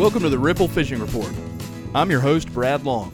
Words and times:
Welcome 0.00 0.22
to 0.22 0.30
the 0.30 0.38
Ripple 0.38 0.66
Fishing 0.66 0.98
Report. 0.98 1.30
I'm 1.94 2.10
your 2.10 2.20
host, 2.20 2.50
Brad 2.54 2.84
Long. 2.84 3.12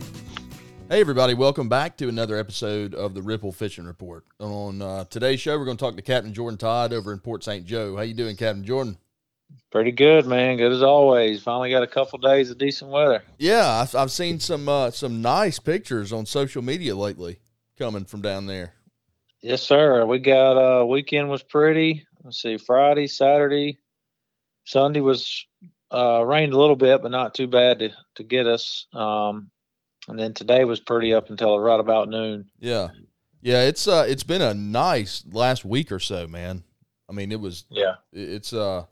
Hey, 0.88 1.00
everybody, 1.00 1.34
welcome 1.34 1.68
back 1.68 1.96
to 1.96 2.08
another 2.08 2.38
episode 2.38 2.94
of 2.94 3.12
the 3.12 3.22
Ripple 3.22 3.50
Fishing 3.50 3.86
Report. 3.86 4.24
On 4.38 4.80
uh, 4.80 5.04
today's 5.10 5.40
show, 5.40 5.58
we're 5.58 5.64
going 5.64 5.76
to 5.76 5.84
talk 5.84 5.96
to 5.96 6.02
Captain 6.02 6.32
Jordan 6.32 6.56
Todd 6.56 6.92
over 6.92 7.12
in 7.12 7.18
Port 7.18 7.42
St. 7.42 7.66
Joe. 7.66 7.96
How 7.96 8.02
you 8.02 8.14
doing, 8.14 8.36
Captain 8.36 8.62
Jordan? 8.62 8.98
Pretty 9.72 9.90
good, 9.90 10.26
man. 10.26 10.58
Good 10.58 10.70
as 10.70 10.80
always. 10.80 11.42
Finally 11.42 11.70
got 11.70 11.82
a 11.82 11.88
couple 11.88 12.20
days 12.20 12.52
of 12.52 12.58
decent 12.58 12.92
weather. 12.92 13.24
Yeah, 13.36 13.66
I've, 13.66 13.92
I've 13.96 14.12
seen 14.12 14.38
some 14.38 14.68
uh, 14.68 14.92
some 14.92 15.20
nice 15.20 15.58
pictures 15.58 16.12
on 16.12 16.24
social 16.24 16.62
media 16.62 16.94
lately 16.94 17.40
coming 17.76 18.04
from 18.04 18.22
down 18.22 18.46
there. 18.46 18.74
Yes, 19.42 19.60
sir. 19.60 20.06
We 20.06 20.20
got 20.20 20.52
uh 20.52 20.86
weekend 20.86 21.30
was 21.30 21.42
pretty. 21.42 22.06
Let's 22.22 22.40
see, 22.40 22.58
Friday, 22.58 23.08
Saturday, 23.08 23.80
Sunday 24.64 25.00
was 25.00 25.46
uh 25.92 26.22
rained 26.24 26.52
a 26.52 26.58
little 26.58 26.76
bit, 26.76 27.02
but 27.02 27.10
not 27.10 27.34
too 27.34 27.46
bad 27.46 27.78
to 27.80 27.90
to 28.16 28.22
get 28.24 28.46
us. 28.46 28.86
Um, 28.92 29.50
and 30.08 30.18
then 30.18 30.34
today 30.34 30.64
was 30.64 30.80
pretty 30.80 31.12
up 31.14 31.30
until 31.30 31.58
right 31.58 31.80
about 31.80 32.08
noon. 32.08 32.48
Yeah, 32.60 32.88
yeah. 33.42 33.62
It's 33.64 33.86
uh 33.88 34.04
it's 34.08 34.24
been 34.24 34.42
a 34.42 34.54
nice 34.54 35.24
last 35.30 35.64
week 35.64 35.90
or 35.92 35.98
so, 35.98 36.26
man. 36.26 36.62
I 37.08 37.12
mean, 37.12 37.30
it 37.32 37.40
was 37.40 37.64
Yeah, 37.70 37.94
it's 38.12 38.52
uh 38.52 38.84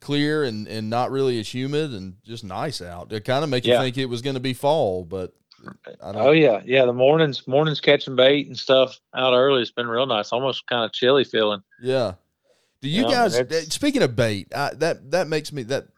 clear 0.00 0.44
and 0.44 0.66
and 0.68 0.88
not 0.88 1.10
really 1.10 1.38
as 1.40 1.52
humid 1.52 1.92
and 1.92 2.16
just 2.24 2.44
nice 2.44 2.80
out. 2.80 3.12
It 3.12 3.24
kind 3.24 3.42
of 3.44 3.50
makes 3.50 3.66
Yeah. 3.66 3.76
you 3.78 3.80
think 3.84 3.98
it 3.98 4.06
was 4.06 4.22
going 4.22 4.34
to 4.34 4.40
be 4.40 4.54
fall, 4.54 5.04
but 5.04 5.32
I 6.02 6.12
don't. 6.12 6.22
Oh 6.22 6.30
yeah, 6.30 6.62
yeah. 6.64 6.84
The 6.86 6.92
mornings, 6.92 7.46
mornings 7.48 7.80
catching 7.80 8.14
bait 8.16 8.46
and 8.46 8.56
stuff 8.56 9.00
out 9.14 9.34
early. 9.34 9.60
It's 9.60 9.72
been 9.72 9.88
real 9.88 10.06
nice. 10.06 10.32
Almost 10.32 10.66
kind 10.68 10.84
of 10.84 10.92
chilly 10.92 11.24
feeling. 11.24 11.62
Yeah. 11.82 12.14
Do 12.80 12.88
you 12.88 13.02
Yeah, 13.02 13.10
guys? 13.10 13.36
it's- 13.36 13.66
uh, 13.66 13.70
Speaking 13.70 14.02
of 14.02 14.14
bait, 14.14 14.54
I, 14.54 14.72
that 14.74 15.10
that 15.10 15.26
makes 15.26 15.52
me 15.52 15.64
that 15.64 15.88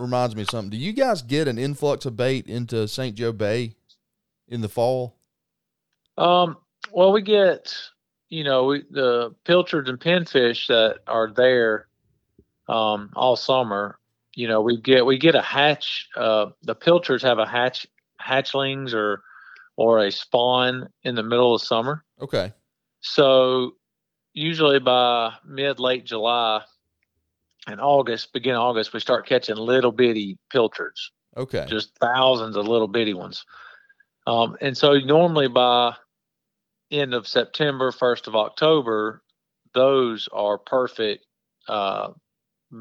reminds 0.00 0.34
me 0.34 0.42
of 0.42 0.50
something. 0.50 0.70
Do 0.70 0.76
you 0.76 0.92
guys 0.92 1.22
get 1.22 1.48
an 1.48 1.58
influx 1.58 2.06
of 2.06 2.16
bait 2.16 2.46
into 2.46 2.88
St. 2.88 3.14
Joe 3.14 3.32
Bay 3.32 3.74
in 4.48 4.60
the 4.60 4.68
fall? 4.68 5.16
Um, 6.18 6.56
well, 6.92 7.12
we 7.12 7.22
get, 7.22 7.74
you 8.28 8.44
know, 8.44 8.64
we, 8.64 8.84
the 8.90 9.34
pilchards 9.44 9.88
and 9.88 9.98
pinfish 9.98 10.66
that 10.68 10.98
are 11.06 11.32
there 11.32 11.86
um, 12.68 13.10
all 13.14 13.36
summer. 13.36 13.98
You 14.34 14.48
know, 14.48 14.60
we 14.60 14.80
get 14.80 15.04
we 15.04 15.18
get 15.18 15.34
a 15.34 15.42
hatch. 15.42 16.08
Uh, 16.16 16.46
the 16.62 16.74
pilchards 16.74 17.22
have 17.22 17.38
a 17.38 17.46
hatch 17.46 17.86
hatchlings 18.20 18.94
or 18.94 19.22
or 19.76 19.98
a 20.04 20.12
spawn 20.12 20.88
in 21.02 21.14
the 21.14 21.22
middle 21.22 21.54
of 21.54 21.62
summer. 21.62 22.04
Okay. 22.20 22.52
So 23.00 23.76
usually 24.32 24.78
by 24.78 25.34
mid 25.44 25.80
late 25.80 26.04
July 26.04 26.62
and 27.66 27.80
August, 27.80 28.32
begin 28.32 28.54
August, 28.54 28.92
we 28.92 29.00
start 29.00 29.26
catching 29.26 29.56
little 29.56 29.92
bitty 29.92 30.38
pilchards 30.50 31.12
Okay. 31.36 31.66
just 31.68 31.96
thousands 31.98 32.56
of 32.56 32.66
little 32.66 32.88
bitty 32.88 33.14
ones. 33.14 33.44
Um, 34.26 34.56
and 34.60 34.76
so 34.76 34.98
normally 34.98 35.48
by 35.48 35.94
end 36.90 37.14
of 37.14 37.26
September, 37.26 37.92
first 37.92 38.26
of 38.26 38.34
October, 38.36 39.22
those 39.74 40.28
are 40.32 40.58
perfect 40.58 41.24
uh, 41.68 42.10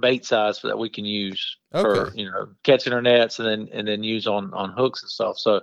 bait 0.01 0.25
size 0.25 0.61
that 0.61 0.77
we 0.77 0.89
can 0.89 1.05
use 1.05 1.57
for 1.71 2.11
you 2.15 2.29
know 2.29 2.49
catching 2.63 2.93
our 2.93 3.01
nets 3.01 3.39
and 3.39 3.47
then 3.47 3.69
and 3.71 3.87
then 3.87 4.03
use 4.03 4.27
on 4.27 4.53
on 4.53 4.71
hooks 4.71 5.01
and 5.03 5.09
stuff. 5.09 5.37
So 5.37 5.61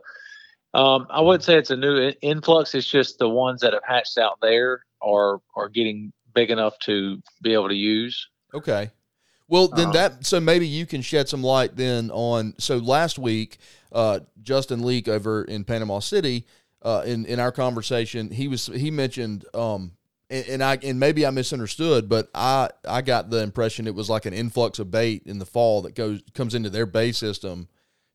um, 0.74 1.06
I 1.10 1.20
wouldn't 1.20 1.44
say 1.44 1.56
it's 1.56 1.70
a 1.70 1.76
new 1.76 2.12
influx. 2.22 2.74
It's 2.74 2.88
just 2.88 3.18
the 3.18 3.28
ones 3.28 3.60
that 3.60 3.72
have 3.72 3.84
hatched 3.84 4.18
out 4.18 4.38
there 4.40 4.82
are 5.02 5.40
are 5.56 5.68
getting 5.68 6.12
big 6.34 6.50
enough 6.50 6.78
to 6.80 7.20
be 7.42 7.52
able 7.52 7.68
to 7.68 7.74
use. 7.74 8.28
Okay. 8.54 8.90
Well, 9.48 9.68
then 9.68 9.86
Um, 9.86 9.92
that 9.92 10.26
so 10.26 10.40
maybe 10.40 10.66
you 10.66 10.86
can 10.86 11.02
shed 11.02 11.28
some 11.28 11.42
light 11.42 11.76
then 11.76 12.10
on. 12.10 12.54
So 12.58 12.78
last 12.78 13.18
week, 13.18 13.58
uh, 13.92 14.20
Justin 14.42 14.84
Leak 14.84 15.08
over 15.08 15.44
in 15.44 15.64
Panama 15.64 16.00
City, 16.00 16.46
uh, 16.82 17.02
in 17.06 17.24
in 17.26 17.38
our 17.38 17.52
conversation, 17.52 18.30
he 18.30 18.48
was 18.48 18.66
he 18.66 18.90
mentioned, 18.90 19.44
um, 19.54 19.92
and, 20.28 20.46
and 20.48 20.64
I 20.64 20.78
and 20.82 20.98
maybe 20.98 21.24
I 21.24 21.30
misunderstood, 21.30 22.08
but 22.08 22.28
I 22.34 22.70
I 22.88 23.02
got 23.02 23.30
the 23.30 23.42
impression 23.42 23.86
it 23.86 23.94
was 23.94 24.10
like 24.10 24.26
an 24.26 24.34
influx 24.34 24.78
of 24.80 24.90
bait 24.90 25.22
in 25.26 25.38
the 25.38 25.46
fall 25.46 25.82
that 25.82 25.94
goes 25.94 26.22
comes 26.34 26.54
into 26.54 26.70
their 26.70 26.86
bay 26.86 27.12
system, 27.12 27.68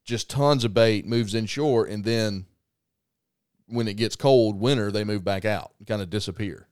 just 0.03 0.30
tons 0.30 0.66
of 0.66 0.74
bait 0.74 1.06
moves 1.06 1.34
inshore, 1.34 1.86
and 1.86 2.03
then 2.03 2.46
when 3.68 3.88
it 3.88 3.94
gets 3.94 4.18
cold, 4.18 4.59
winter, 4.59 4.91
they 4.91 5.06
move 5.06 5.24
back 5.24 5.46
out, 5.46 5.72
kind 5.88 6.02
of 6.02 6.09
disappear. 6.09 6.68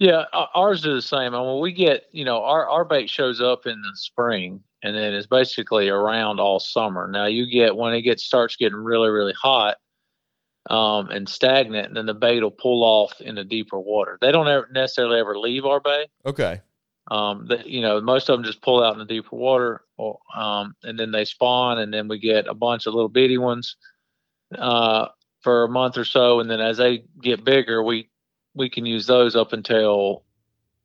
Yeah, 0.00 0.24
ours 0.32 0.80
do 0.80 0.94
the 0.94 1.02
same. 1.02 1.34
And 1.34 1.46
when 1.46 1.60
we 1.60 1.72
get, 1.72 2.04
you 2.10 2.24
know, 2.24 2.42
our, 2.42 2.66
our 2.66 2.84
bait 2.86 3.10
shows 3.10 3.40
up 3.40 3.66
in 3.66 3.80
the 3.82 3.92
spring 3.94 4.62
and 4.82 4.96
then 4.96 5.12
it's 5.12 5.26
basically 5.26 5.88
around 5.88 6.40
all 6.40 6.58
summer. 6.58 7.06
Now 7.06 7.26
you 7.26 7.46
get 7.46 7.76
when 7.76 7.92
it 7.92 8.02
gets 8.02 8.24
starts 8.24 8.56
getting 8.56 8.78
really, 8.78 9.10
really 9.10 9.34
hot 9.34 9.76
um, 10.68 11.10
and 11.10 11.28
stagnant, 11.28 11.88
and 11.88 11.96
then 11.96 12.06
the 12.06 12.14
bait 12.14 12.42
will 12.42 12.50
pull 12.50 12.82
off 12.82 13.20
into 13.20 13.44
deeper 13.44 13.78
water. 13.78 14.18
They 14.20 14.32
don't 14.32 14.48
ever 14.48 14.68
necessarily 14.72 15.20
ever 15.20 15.38
leave 15.38 15.64
our 15.64 15.80
bay. 15.80 16.06
Okay. 16.24 16.60
Um, 17.10 17.46
that 17.48 17.66
you 17.66 17.80
know, 17.80 18.00
most 18.00 18.28
of 18.28 18.36
them 18.36 18.44
just 18.44 18.62
pull 18.62 18.82
out 18.82 18.92
in 18.92 19.00
the 19.00 19.04
deeper 19.04 19.34
water, 19.36 19.82
or, 19.96 20.18
um, 20.36 20.74
and 20.82 20.98
then 20.98 21.10
they 21.10 21.24
spawn, 21.24 21.78
and 21.78 21.92
then 21.92 22.08
we 22.08 22.18
get 22.18 22.46
a 22.46 22.54
bunch 22.54 22.86
of 22.86 22.94
little 22.94 23.08
bitty 23.08 23.38
ones 23.38 23.76
uh, 24.56 25.08
for 25.40 25.64
a 25.64 25.68
month 25.68 25.96
or 25.98 26.04
so, 26.04 26.40
and 26.40 26.50
then 26.50 26.60
as 26.60 26.76
they 26.76 27.04
get 27.20 27.44
bigger, 27.44 27.82
we 27.82 28.09
we 28.60 28.70
can 28.70 28.86
use 28.86 29.06
those 29.06 29.34
up 29.34 29.52
until 29.52 30.22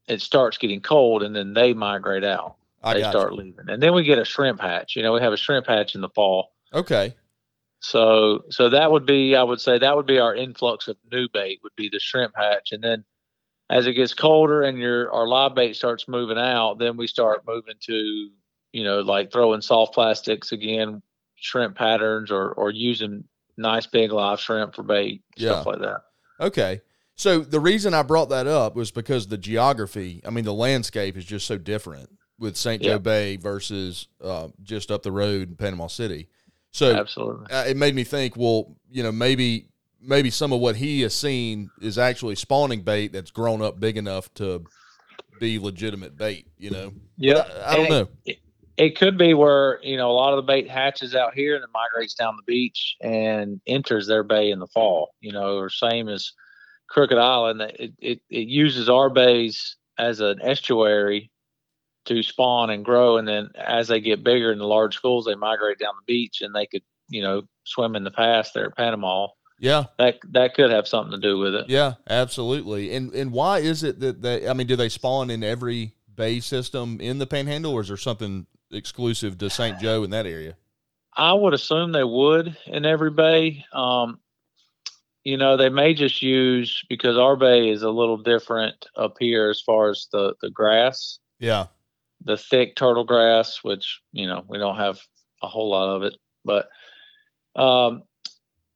it 0.07 0.21
starts 0.21 0.57
getting 0.57 0.81
cold, 0.81 1.21
and 1.21 1.35
then 1.35 1.53
they 1.53 1.73
migrate 1.73 2.23
out. 2.23 2.55
I 2.83 2.95
they 2.95 3.03
start 3.03 3.33
leaving, 3.33 3.69
and 3.69 3.81
then 3.81 3.93
we 3.93 4.03
get 4.03 4.17
a 4.17 4.25
shrimp 4.25 4.61
hatch. 4.61 4.95
You 4.95 5.03
know, 5.03 5.13
we 5.13 5.21
have 5.21 5.33
a 5.33 5.37
shrimp 5.37 5.67
hatch 5.67 5.95
in 5.95 6.01
the 6.01 6.09
fall. 6.09 6.53
Okay. 6.73 7.13
So 7.79 8.45
so 8.49 8.69
that 8.69 8.91
would 8.91 9.05
be 9.05 9.35
I 9.35 9.43
would 9.43 9.61
say 9.61 9.77
that 9.77 9.95
would 9.95 10.07
be 10.07 10.19
our 10.19 10.33
influx 10.33 10.87
of 10.87 10.97
new 11.11 11.27
bait 11.29 11.59
would 11.61 11.75
be 11.75 11.89
the 11.89 11.99
shrimp 11.99 12.33
hatch 12.35 12.71
and 12.71 12.83
then 12.83 13.03
as 13.69 13.85
it 13.85 13.93
gets 13.93 14.13
colder 14.13 14.63
and 14.63 14.79
your 14.79 15.11
our 15.11 15.27
live 15.27 15.53
bait 15.53 15.75
starts 15.75 16.07
moving 16.07 16.37
out 16.37 16.79
then 16.79 16.97
we 16.97 17.05
start 17.05 17.43
moving 17.45 17.75
to 17.81 18.29
you 18.71 18.83
know 18.83 19.01
like 19.01 19.31
throwing 19.31 19.61
soft 19.61 19.93
plastics 19.93 20.51
again 20.51 21.03
shrimp 21.35 21.75
patterns 21.77 22.31
or 22.31 22.53
or 22.53 22.71
using 22.71 23.23
nice 23.57 23.85
big 23.85 24.11
live 24.11 24.39
shrimp 24.39 24.75
for 24.75 24.83
bait 24.83 25.21
stuff 25.37 25.65
like 25.65 25.79
that. 25.79 26.01
Okay. 26.39 26.81
So 27.15 27.39
the 27.39 27.59
reason 27.59 27.93
I 27.93 28.03
brought 28.03 28.29
that 28.29 28.45
up 28.45 28.75
was 28.75 28.91
because 28.91 29.27
the 29.27 29.37
geography, 29.37 30.21
I 30.25 30.29
mean, 30.29 30.45
the 30.45 30.53
landscape 30.53 31.15
is 31.15 31.25
just 31.25 31.47
so 31.47 31.57
different 31.57 32.09
with 32.37 32.57
St. 32.57 32.81
Yeah. 32.83 32.91
Joe 32.91 32.99
Bay 32.99 33.35
versus 33.37 34.07
uh, 34.21 34.49
just 34.63 34.91
up 34.91 35.03
the 35.03 35.11
road 35.11 35.49
in 35.49 35.55
Panama 35.55 35.87
City. 35.87 36.27
So 36.71 36.93
Absolutely. 36.93 37.49
uh, 37.51 37.63
it 37.63 37.77
made 37.77 37.95
me 37.95 38.03
think, 38.03 38.35
well, 38.35 38.75
you 38.91 39.01
know, 39.01 39.11
maybe 39.11 39.69
maybe 40.01 40.29
some 40.29 40.51
of 40.53 40.59
what 40.59 40.75
he 40.75 41.01
has 41.01 41.15
seen 41.15 41.69
is 41.81 41.97
actually 41.97 42.35
spawning 42.35 42.81
bait 42.81 43.11
that's 43.11 43.31
grown 43.31 43.61
up 43.61 43.79
big 43.79 43.97
enough 43.97 44.31
to 44.35 44.63
be 45.39 45.57
legitimate 45.57 46.17
bait, 46.17 46.47
you 46.57 46.69
know. 46.69 46.91
Yeah. 47.17 47.45
I, 47.65 47.73
I 47.73 47.75
don't 47.77 47.89
know. 47.89 48.07
It 48.77 48.97
could 48.97 49.17
be 49.17 49.33
where, 49.33 49.79
you 49.83 49.95
know, 49.95 50.11
a 50.11 50.13
lot 50.13 50.33
of 50.33 50.37
the 50.37 50.51
bait 50.51 50.69
hatches 50.69 51.15
out 51.15 51.33
here 51.33 51.55
and 51.55 51.63
then 51.63 51.69
migrates 51.73 52.13
down 52.13 52.35
the 52.35 52.43
beach 52.43 52.97
and 53.01 53.61
enters 53.65 54.05
their 54.05 54.23
bay 54.23 54.51
in 54.51 54.59
the 54.59 54.67
fall, 54.67 55.11
you 55.21 55.31
know, 55.31 55.57
or 55.57 55.69
same 55.69 56.09
as 56.09 56.33
Crooked 56.95 57.17
Island. 57.17 57.61
It, 57.61 57.93
it, 57.99 58.21
it 58.29 58.47
uses 58.47 58.87
our 58.87 59.09
bays 59.09 59.75
as 59.99 60.21
an 60.21 60.39
estuary 60.41 61.29
to 62.05 62.23
spawn 62.23 62.69
and 62.69 62.85
grow. 62.85 63.17
And 63.17 63.27
then 63.27 63.49
as 63.55 63.89
they 63.89 63.99
get 63.99 64.23
bigger 64.23 64.49
in 64.53 64.59
the 64.59 64.65
large 64.65 64.95
schools, 64.95 65.25
they 65.25 65.35
migrate 65.35 65.77
down 65.77 65.93
the 65.99 66.05
beach 66.05 66.39
and 66.39 66.55
they 66.55 66.65
could, 66.65 66.83
you 67.09 67.21
know, 67.21 67.41
swim 67.65 67.97
in 67.97 68.05
the 68.05 68.11
pass 68.11 68.53
there 68.53 68.67
at 68.67 68.77
Panama. 68.77 69.27
Yeah, 69.59 69.85
That, 69.99 70.19
that 70.31 70.53
could 70.53 70.71
have 70.71 70.87
something 70.87 71.11
to 71.11 71.17
do 71.17 71.37
with 71.37 71.53
it. 71.53 71.65
yeah, 71.67 71.95
absolutely. 72.09 72.95
And 72.95 73.13
and 73.13 73.33
why 73.33 73.59
is 73.59 73.83
it 73.83 73.99
that 73.99 74.21
they? 74.21 74.47
I 74.47 74.53
mean, 74.53 74.67
do 74.67 74.75
they 74.77 74.89
spawn 74.89 75.29
in 75.29 75.43
every 75.43 75.95
bay 76.13 76.39
system 76.39 76.99
in 77.01 77.19
the 77.19 77.27
Panhandle, 77.27 77.73
or 77.73 77.81
is 77.81 77.89
there 77.89 77.97
something 77.97 78.47
exclusive 78.71 79.37
to 79.39 79.49
St. 79.49 79.79
Joe 79.79 80.03
in 80.03 80.11
that 80.11 80.25
area? 80.25 80.55
I 81.15 81.33
would 81.33 81.53
assume 81.53 81.91
they 81.93 82.03
would 82.03 82.57
in 82.67 82.85
every 82.85 83.11
bay. 83.11 83.65
Um, 83.71 84.19
you 85.25 85.37
know, 85.37 85.57
they 85.57 85.69
may 85.69 85.93
just 85.95 86.21
use 86.21 86.85
because 86.87 87.17
our 87.17 87.35
bay 87.35 87.69
is 87.69 87.81
a 87.81 87.89
little 87.89 88.17
different 88.17 88.85
up 88.95 89.15
here 89.19 89.49
as 89.49 89.59
far 89.59 89.89
as 89.89 90.07
the 90.11 90.35
the 90.39 90.51
grass, 90.51 91.19
Yeah, 91.39 91.65
the 92.23 92.37
thick 92.37 92.75
turtle 92.75 93.03
grass, 93.03 93.63
which 93.63 94.01
you 94.13 94.27
know 94.27 94.45
we 94.47 94.59
don't 94.59 94.77
have 94.77 95.01
a 95.41 95.47
whole 95.47 95.69
lot 95.69 95.95
of 95.95 96.03
it, 96.03 96.15
but 96.45 96.69
um, 97.59 98.03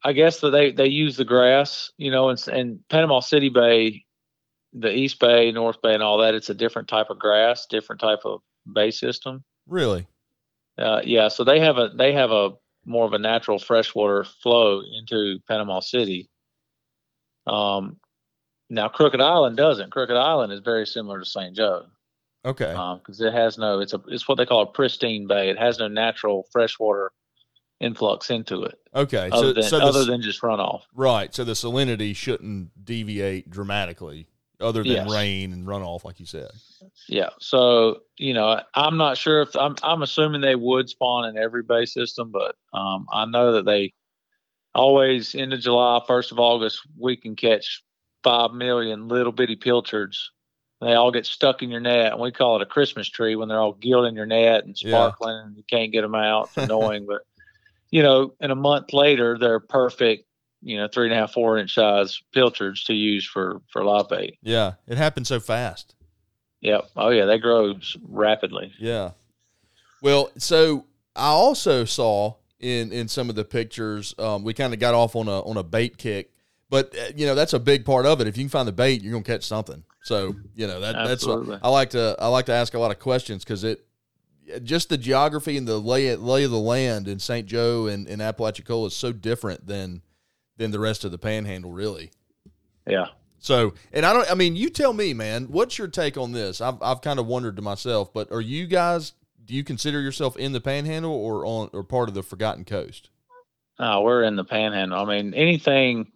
I 0.03 0.13
guess 0.13 0.39
that 0.39 0.49
they 0.49 0.71
they 0.71 0.87
use 0.87 1.17
the 1.17 1.23
grass. 1.23 1.91
You 1.97 2.09
know, 2.09 2.29
and, 2.29 2.47
and 2.47 2.79
Panama 2.89 3.19
City 3.19 3.49
Bay, 3.49 4.05
the 4.73 4.91
East 4.91 5.19
Bay, 5.19 5.51
North 5.51 5.81
Bay, 5.83 5.93
and 5.93 6.03
all 6.03 6.17
that. 6.17 6.33
It's 6.33 6.49
a 6.49 6.55
different 6.55 6.87
type 6.87 7.11
of 7.11 7.19
grass, 7.19 7.67
different 7.67 8.01
type 8.01 8.25
of 8.25 8.41
bay 8.73 8.91
system. 8.91 9.43
really. 9.67 10.07
Uh, 10.79 11.01
yeah, 11.03 11.27
so 11.27 11.43
they 11.43 11.59
have 11.59 11.77
a 11.77 11.89
they 11.95 12.13
have 12.13 12.31
a 12.31 12.51
more 12.85 13.05
of 13.05 13.13
a 13.13 13.19
natural 13.19 13.59
freshwater 13.59 14.23
flow 14.23 14.81
into 14.97 15.37
Panama 15.47 15.79
City. 15.79 16.29
Um, 17.47 17.97
now 18.69 18.87
Crooked 18.89 19.21
Island 19.21 19.57
doesn't. 19.57 19.91
Crooked 19.91 20.15
Island 20.15 20.53
is 20.53 20.59
very 20.59 20.85
similar 20.85 21.19
to 21.19 21.25
St. 21.25 21.55
Joe 21.55 21.85
Okay. 22.45 22.71
because 22.71 23.19
it 23.21 23.33
has 23.33 23.57
no. 23.57 23.79
It's 23.79 23.93
a 23.93 24.01
it's 24.07 24.27
what 24.27 24.37
they 24.37 24.45
call 24.45 24.61
a 24.61 24.67
pristine 24.67 25.27
bay. 25.27 25.49
It 25.49 25.57
has 25.57 25.79
no 25.79 25.87
natural 25.87 26.47
freshwater 26.51 27.11
influx 27.79 28.29
into 28.29 28.63
it. 28.63 28.77
Okay, 28.93 29.29
other 29.31 29.47
so 29.47 29.53
than 29.53 29.63
so 29.63 29.77
the, 29.79 29.85
other 29.85 30.05
than 30.05 30.21
just 30.21 30.41
runoff. 30.41 30.81
right, 30.93 31.33
so 31.33 31.43
the 31.43 31.53
salinity 31.53 32.15
shouldn't 32.15 32.69
deviate 32.85 33.49
dramatically, 33.49 34.27
other 34.59 34.83
than 34.83 34.91
Yes. 34.91 35.11
rain 35.11 35.53
and 35.53 35.65
runoff, 35.65 36.03
like 36.03 36.19
you 36.19 36.25
said. 36.25 36.49
Yeah. 37.07 37.29
So 37.39 38.01
you 38.17 38.33
know, 38.33 38.61
I'm 38.75 38.97
not 38.97 39.17
sure 39.17 39.41
if 39.41 39.55
I'm. 39.55 39.75
I'm 39.83 40.01
assuming 40.01 40.41
they 40.41 40.55
would 40.55 40.89
spawn 40.89 41.25
in 41.29 41.37
every 41.37 41.63
bay 41.63 41.85
system, 41.85 42.31
but 42.31 42.55
um, 42.73 43.05
I 43.11 43.25
know 43.25 43.53
that 43.53 43.65
they 43.65 43.93
always 44.75 45.35
end 45.35 45.53
of 45.53 45.59
July, 45.59 46.01
first 46.07 46.31
of 46.31 46.39
August, 46.39 46.81
we 46.97 47.15
can 47.15 47.35
catch 47.35 47.83
five 48.23 48.51
million 48.51 49.07
little 49.07 49.31
bitty 49.31 49.55
pilchards. 49.55 50.31
They 50.81 50.93
all 50.93 51.11
get 51.11 51.25
stuck 51.25 51.61
in 51.61 51.69
your 51.69 51.81
net, 51.81 52.13
and 52.13 52.21
we 52.21 52.31
call 52.31 52.55
it 52.55 52.61
a 52.61 52.65
Christmas 52.65 53.09
tree 53.09 53.35
when 53.35 53.49
they're 53.49 53.59
all 53.59 53.73
gilding 53.73 54.15
your 54.15 54.25
net 54.25 54.63
and 54.63 54.75
Yeah. 54.81 54.91
sparkling, 54.91 55.37
and 55.45 55.57
you 55.57 55.63
can't 55.69 55.91
get 55.91 56.01
them 56.01 56.15
out. 56.15 56.47
It's 56.55 56.57
annoying, 56.57 57.05
but 57.07 57.21
you 57.91 58.03
know, 58.03 58.33
in 58.39 58.51
a 58.51 58.55
month 58.55 58.93
later, 58.93 59.37
they're 59.37 59.59
perfect. 59.59 60.25
You 60.61 60.77
know, 60.77 60.87
three 60.89 61.05
and 61.05 61.13
a 61.13 61.15
half, 61.17 61.31
four 61.33 61.57
inch 61.57 61.73
size 61.73 62.21
pilchards 62.33 62.83
to 62.85 62.93
use 62.93 63.25
for 63.25 63.61
for 63.71 63.83
live 63.83 64.09
bait. 64.09 64.37
Yeah, 64.41 64.73
it 64.87 64.97
happens 64.97 65.27
so 65.29 65.39
fast. 65.39 65.95
Yep. 66.61 66.89
Oh 66.97 67.09
yeah, 67.09 67.25
they 67.25 67.37
grow 67.39 67.71
s- 67.75 67.95
rapidly. 68.07 68.73
Yeah. 68.77 69.11
Well, 70.01 70.31
so 70.37 70.85
I 71.15 71.27
also 71.27 71.85
saw 71.85 72.35
in 72.59 72.91
in 72.91 73.07
some 73.07 73.29
of 73.29 73.35
the 73.35 73.45
pictures, 73.45 74.13
um, 74.19 74.43
we 74.43 74.53
kind 74.53 74.73
of 74.73 74.79
got 74.79 74.93
off 74.93 75.15
on 75.15 75.27
a 75.27 75.39
on 75.41 75.57
a 75.57 75.63
bait 75.63 75.97
kick, 75.97 76.31
but 76.69 76.95
uh, 76.97 77.11
you 77.15 77.25
know 77.25 77.35
that's 77.35 77.53
a 77.53 77.59
big 77.59 77.85
part 77.85 78.05
of 78.05 78.21
it. 78.21 78.27
If 78.27 78.37
you 78.37 78.43
can 78.43 78.49
find 78.49 78.67
the 78.67 78.73
bait, 78.73 79.01
you're 79.01 79.13
gonna 79.13 79.23
catch 79.23 79.43
something. 79.43 79.83
So 80.03 80.35
you 80.55 80.67
know 80.67 80.79
that 80.81 80.93
that's 81.05 81.25
what 81.25 81.59
I 81.63 81.69
like 81.69 81.91
to 81.91 82.15
I 82.19 82.27
like 82.27 82.45
to 82.47 82.53
ask 82.53 82.73
a 82.73 82.79
lot 82.79 82.91
of 82.91 82.99
questions 82.99 83.43
because 83.43 83.63
it 83.63 83.85
just 84.63 84.89
the 84.89 84.97
geography 84.97 85.57
and 85.57 85.67
the 85.67 85.77
lay 85.77 86.15
lay 86.15 86.43
of 86.43 86.51
the 86.51 86.59
land 86.59 87.07
in 87.07 87.19
St. 87.19 87.47
Joe 87.47 87.87
and, 87.87 88.07
and 88.07 88.21
Apalachicola 88.21 88.87
is 88.87 88.95
so 88.95 89.11
different 89.11 89.67
than 89.67 90.01
than 90.57 90.71
the 90.71 90.79
rest 90.79 91.05
of 91.05 91.11
the 91.11 91.17
Panhandle, 91.17 91.71
really. 91.71 92.11
Yeah. 92.85 93.07
So, 93.39 93.73
and 93.93 94.05
I 94.05 94.11
don't, 94.11 94.29
I 94.29 94.35
mean, 94.35 94.57
you 94.57 94.69
tell 94.69 94.91
me, 94.91 95.13
man, 95.13 95.45
what's 95.45 95.77
your 95.77 95.87
take 95.87 96.17
on 96.17 96.33
this? 96.33 96.59
I've, 96.59 96.81
I've 96.81 97.01
kind 97.01 97.19
of 97.19 97.25
wondered 97.25 97.55
to 97.55 97.61
myself, 97.61 98.13
but 98.13 98.29
are 98.31 98.41
you 98.41 98.67
guys, 98.67 99.13
do 99.49 99.55
you 99.55 99.63
consider 99.63 99.99
yourself 99.99 100.37
in 100.37 100.51
the 100.51 100.61
panhandle 100.61 101.11
or 101.11 101.43
on, 101.43 101.71
or 101.73 101.83
part 101.83 102.07
of 102.07 102.13
the 102.13 102.21
Forgotten 102.21 102.65
Coast? 102.65 103.09
No, 103.79 104.01
we're 104.01 104.21
in 104.21 104.35
the 104.35 104.43
panhandle. 104.43 104.99
I 104.99 105.05
mean, 105.05 105.33
anything, 105.33 106.11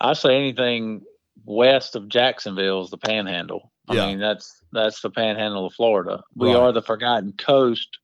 I 0.00 0.14
say 0.14 0.34
anything 0.34 1.02
west 1.44 1.94
of 1.94 2.08
Jacksonville 2.08 2.82
is 2.82 2.88
the 2.88 2.96
panhandle. 2.96 3.70
I 3.86 3.94
Yeah. 3.96 4.06
mean, 4.06 4.18
that's, 4.18 4.62
that's 4.72 5.02
the 5.02 5.10
panhandle 5.10 5.66
of 5.66 5.74
Florida. 5.74 6.22
We 6.36 6.54
Right. 6.54 6.56
are 6.56 6.72
the 6.72 6.80
forgotten 6.80 7.34
coast 7.34 7.98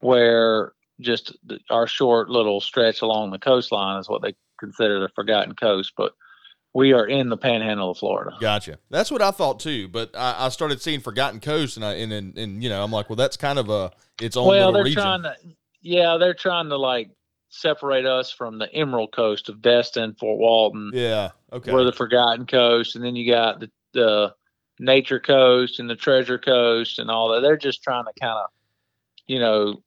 where 0.00 0.72
just 0.98 1.36
our 1.70 1.86
short 1.86 2.28
little 2.28 2.60
stretch 2.60 3.02
along 3.02 3.30
the 3.30 3.38
coastline 3.38 4.00
is 4.00 4.08
what 4.08 4.20
they 4.22 4.34
consider 4.58 4.98
the 4.98 5.10
forgotten 5.10 5.54
coast, 5.54 5.92
but 5.96 6.12
we 6.74 6.92
are 6.92 7.06
in 7.06 7.28
the 7.28 7.36
panhandle 7.36 7.90
of 7.90 7.98
Florida. 7.98 8.36
Gotcha. 8.40 8.78
That's 8.90 9.10
what 9.10 9.20
I 9.22 9.30
thought 9.30 9.60
too, 9.60 9.88
but 9.88 10.16
I, 10.16 10.46
I 10.46 10.48
started 10.48 10.80
seeing 10.80 11.00
Forgotten 11.00 11.40
Coast 11.40 11.76
and 11.76 11.84
I, 11.84 11.94
and, 11.94 12.12
and, 12.12 12.36
and, 12.38 12.62
you 12.62 12.68
know, 12.68 12.82
I'm 12.82 12.90
like, 12.90 13.10
well, 13.10 13.16
that's 13.16 13.36
kind 13.36 13.58
of 13.58 13.68
a, 13.68 13.92
its 14.20 14.36
own 14.36 14.48
well, 14.48 14.72
they're 14.72 14.84
region. 14.84 15.02
trying 15.02 15.22
to, 15.22 15.36
yeah, 15.82 16.16
they're 16.18 16.34
trying 16.34 16.70
to 16.70 16.76
like 16.76 17.10
separate 17.50 18.06
us 18.06 18.32
from 18.32 18.58
the 18.58 18.72
Emerald 18.74 19.12
Coast 19.12 19.48
of 19.48 19.60
Destin, 19.60 20.14
Fort 20.14 20.38
Walton. 20.38 20.90
yeah. 20.94 21.30
Okay. 21.52 21.70
we're 21.70 21.84
the 21.84 21.92
Forgotten 21.92 22.46
Coast, 22.46 22.96
and 22.96 23.04
then 23.04 23.14
you 23.14 23.30
got 23.30 23.60
the 23.60 23.70
the 23.92 24.34
Nature 24.78 25.20
Coast 25.20 25.78
and 25.78 25.88
the 25.88 25.94
Treasure 25.94 26.38
Coast 26.38 26.98
and 26.98 27.10
all 27.10 27.28
that. 27.28 27.40
They're 27.40 27.58
just 27.58 27.82
trying 27.82 28.04
to 28.04 28.12
kind 28.18 28.38
of, 28.38 28.50
you 29.26 29.38
know, 29.38 29.82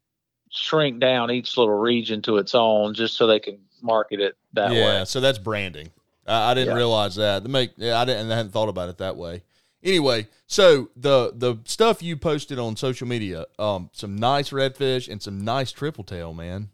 shrink 0.51 0.99
down 0.99 1.31
each 1.31 1.57
little 1.57 1.73
region 1.73 2.21
to 2.21 2.37
its 2.37 2.53
own, 2.53 2.93
just 2.93 3.17
so 3.17 3.25
they 3.25 3.39
can 3.39 3.57
market 3.81 4.19
it 4.19 4.35
that 4.53 4.71
yeah. 4.71 4.99
way. 4.99 5.05
So 5.05 5.19
that's 5.19 5.39
branding. 5.39 5.89
I, 6.25 6.51
I 6.51 6.53
didn't 6.53 6.69
Yeah. 6.69 6.75
realize 6.77 7.15
that. 7.15 7.43
To 7.43 7.49
make, 7.49 7.71
I 7.79 8.05
didn't, 8.05 8.31
I 8.31 8.35
hadn't 8.35 8.51
thought 8.51 8.69
about 8.69 8.89
it 8.89 8.97
that 8.99 9.15
way. 9.15 9.43
Anyway, 9.83 10.27
so 10.47 10.89
the 10.95 11.31
the 11.35 11.57
stuff 11.65 12.01
you 12.01 12.17
posted 12.17 12.57
on 12.57 12.75
social 12.75 13.07
media, 13.07 13.45
um, 13.59 13.89
some 13.93 14.15
nice 14.15 14.49
redfish 14.49 15.07
and 15.07 15.21
some 15.21 15.45
nice 15.45 15.71
triple 15.71 16.03
tail, 16.03 16.33
man. 16.33 16.69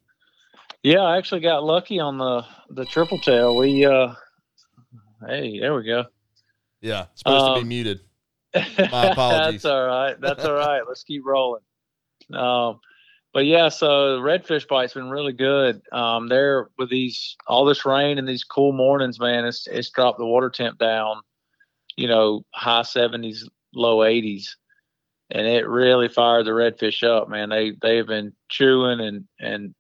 Yeah, 0.81 1.01
I 1.01 1.17
actually 1.17 1.41
got 1.41 1.63
lucky 1.63 1.99
on 1.99 2.17
the 2.17 2.45
the 2.69 2.85
triple 2.85 3.19
tail. 3.19 3.57
We 3.57 3.85
uh, 3.85 4.13
hey, 5.27 5.59
there 5.59 5.75
we 5.75 5.83
go. 5.83 6.05
Yeah, 6.79 7.07
it's 7.11 7.19
supposed 7.19 7.45
to 7.57 7.61
be 7.61 7.67
muted. 7.67 7.99
My 8.91 9.07
apologies. 9.07 9.61
That's 9.61 9.65
all 9.65 9.85
right. 9.85 10.19
That's 10.19 10.45
all 10.45 10.53
right. 10.53 10.81
Let's 10.87 11.03
keep 11.03 11.23
rolling. 11.25 11.61
Um, 12.33 12.79
but 13.33 13.45
yeah, 13.45 13.69
so 13.69 14.19
redfish 14.19 14.67
bite's 14.67 14.93
been 14.93 15.09
really 15.09 15.33
good. 15.33 15.81
Um, 15.91 16.27
there 16.27 16.69
with 16.77 16.89
these 16.89 17.37
all 17.47 17.65
this 17.65 17.85
rain 17.85 18.17
and 18.17 18.27
these 18.27 18.43
cool 18.43 18.73
mornings, 18.73 19.19
man, 19.19 19.45
it's 19.45 19.67
it's 19.67 19.89
dropped 19.89 20.19
the 20.19 20.25
water 20.25 20.49
temp 20.49 20.77
down, 20.77 21.21
you 21.95 22.07
know, 22.07 22.43
high 22.53 22.81
seventies, 22.81 23.47
low 23.73 24.03
eighties. 24.03 24.57
And 25.33 25.47
it 25.47 25.65
really 25.65 26.09
fired 26.09 26.45
the 26.45 26.51
redfish 26.51 27.07
up, 27.07 27.29
man. 27.29 27.49
They 27.49 27.71
they've 27.81 28.07
been 28.07 28.33
chewing 28.49 28.99
and 28.99 29.25
and 29.39 29.73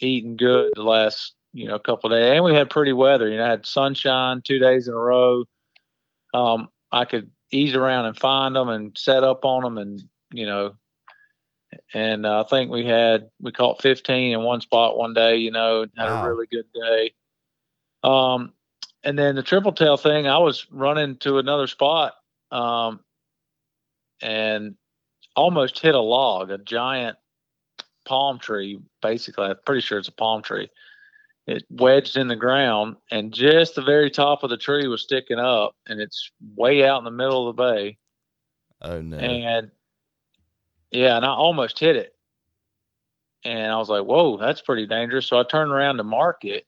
eating 0.00 0.36
good 0.36 0.72
the 0.74 0.82
last, 0.82 1.34
you 1.54 1.66
know, 1.66 1.78
couple 1.78 2.12
of 2.12 2.18
days. 2.18 2.34
And 2.34 2.44
we 2.44 2.54
had 2.54 2.68
pretty 2.68 2.92
weather. 2.92 3.28
You 3.28 3.38
know, 3.38 3.46
I 3.46 3.50
had 3.50 3.64
sunshine 3.64 4.42
two 4.42 4.58
days 4.58 4.86
in 4.86 4.92
a 4.92 4.98
row. 4.98 5.44
Um, 6.34 6.68
I 6.92 7.06
could 7.06 7.30
ease 7.50 7.74
around 7.74 8.04
and 8.04 8.18
find 8.18 8.54
them 8.54 8.68
and 8.68 8.96
set 8.98 9.24
up 9.24 9.46
on 9.46 9.62
them 9.62 9.78
and 9.78 10.02
you 10.32 10.44
know 10.44 10.74
and 11.94 12.26
uh, 12.26 12.42
i 12.44 12.48
think 12.48 12.70
we 12.70 12.84
had 12.86 13.30
we 13.40 13.52
caught 13.52 13.82
15 13.82 14.32
in 14.32 14.42
one 14.42 14.60
spot 14.60 14.96
one 14.96 15.14
day 15.14 15.36
you 15.36 15.50
know 15.50 15.86
had 15.96 16.08
Wow. 16.08 16.22
a 16.22 16.28
really 16.28 16.46
good 16.46 16.66
day 16.72 17.12
um 18.02 18.52
and 19.04 19.18
then 19.18 19.34
the 19.34 19.42
triple 19.42 19.72
tail 19.72 19.96
thing 19.96 20.26
i 20.26 20.38
was 20.38 20.66
running 20.70 21.16
to 21.16 21.38
another 21.38 21.66
spot 21.66 22.14
um 22.52 23.00
and 24.22 24.74
almost 25.34 25.78
hit 25.80 25.94
a 25.94 26.00
log 26.00 26.50
a 26.50 26.58
giant 26.58 27.16
palm 28.04 28.38
tree 28.38 28.80
basically 29.02 29.46
i'm 29.46 29.56
pretty 29.66 29.80
sure 29.80 29.98
it's 29.98 30.08
a 30.08 30.12
palm 30.12 30.42
tree 30.42 30.68
it 31.46 31.64
wedged 31.70 32.16
in 32.16 32.28
the 32.28 32.36
ground 32.36 32.96
and 33.10 33.32
just 33.32 33.74
the 33.74 33.82
very 33.82 34.10
top 34.10 34.42
of 34.42 34.50
the 34.50 34.56
tree 34.56 34.86
was 34.88 35.02
sticking 35.02 35.38
up 35.38 35.74
and 35.86 36.00
it's 36.00 36.30
way 36.56 36.84
out 36.86 36.98
in 36.98 37.04
the 37.04 37.10
middle 37.10 37.48
of 37.48 37.56
the 37.56 37.62
bay 37.62 37.98
Oh 38.80 39.00
no. 39.00 39.18
and 39.18 39.70
yeah 40.90 41.16
and 41.16 41.24
i 41.24 41.28
almost 41.28 41.78
hit 41.78 41.96
it. 41.96 42.14
And 43.44 43.72
i 43.72 43.76
was 43.76 43.88
like 43.88 44.04
whoa 44.04 44.36
that's 44.36 44.60
pretty 44.60 44.86
dangerous. 44.86 45.26
So 45.26 45.38
i 45.38 45.44
turned 45.44 45.70
around 45.70 45.98
to 45.98 46.04
mark 46.04 46.44
it. 46.44 46.66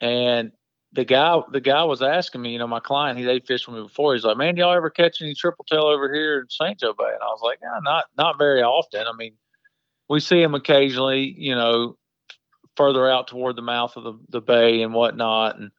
And 0.00 0.52
the 0.92 1.04
guy 1.04 1.40
the 1.50 1.60
guy 1.60 1.84
was 1.84 2.02
asking 2.02 2.42
me 2.42 2.52
you 2.52 2.58
know 2.58 2.66
my 2.66 2.80
client 2.80 3.18
he 3.18 3.24
they 3.24 3.40
fished 3.40 3.66
with 3.66 3.76
me 3.76 3.82
before. 3.82 4.14
He's 4.14 4.24
like 4.24 4.36
man 4.36 4.56
y'all 4.56 4.74
ever 4.74 4.90
catch 4.90 5.22
any 5.22 5.34
triple 5.34 5.64
tail 5.64 5.84
over 5.84 6.12
here 6.12 6.40
in 6.40 6.48
st 6.50 6.80
joe 6.80 6.92
bay 6.92 7.04
and 7.04 7.22
i 7.22 7.26
was 7.26 7.40
like 7.42 7.58
yeah 7.62 7.78
not 7.82 8.06
not 8.16 8.38
very 8.38 8.62
often. 8.62 9.06
I 9.06 9.16
mean 9.16 9.34
we 10.08 10.20
see 10.20 10.40
them 10.42 10.54
occasionally 10.54 11.34
you 11.38 11.54
know 11.54 11.96
further 12.76 13.08
out 13.10 13.28
toward 13.28 13.54
the 13.56 13.62
mouth 13.62 13.96
of 13.96 14.04
the, 14.04 14.18
the 14.30 14.40
bay 14.40 14.82
and 14.82 14.94
whatnot. 14.94 15.58
And 15.58 15.70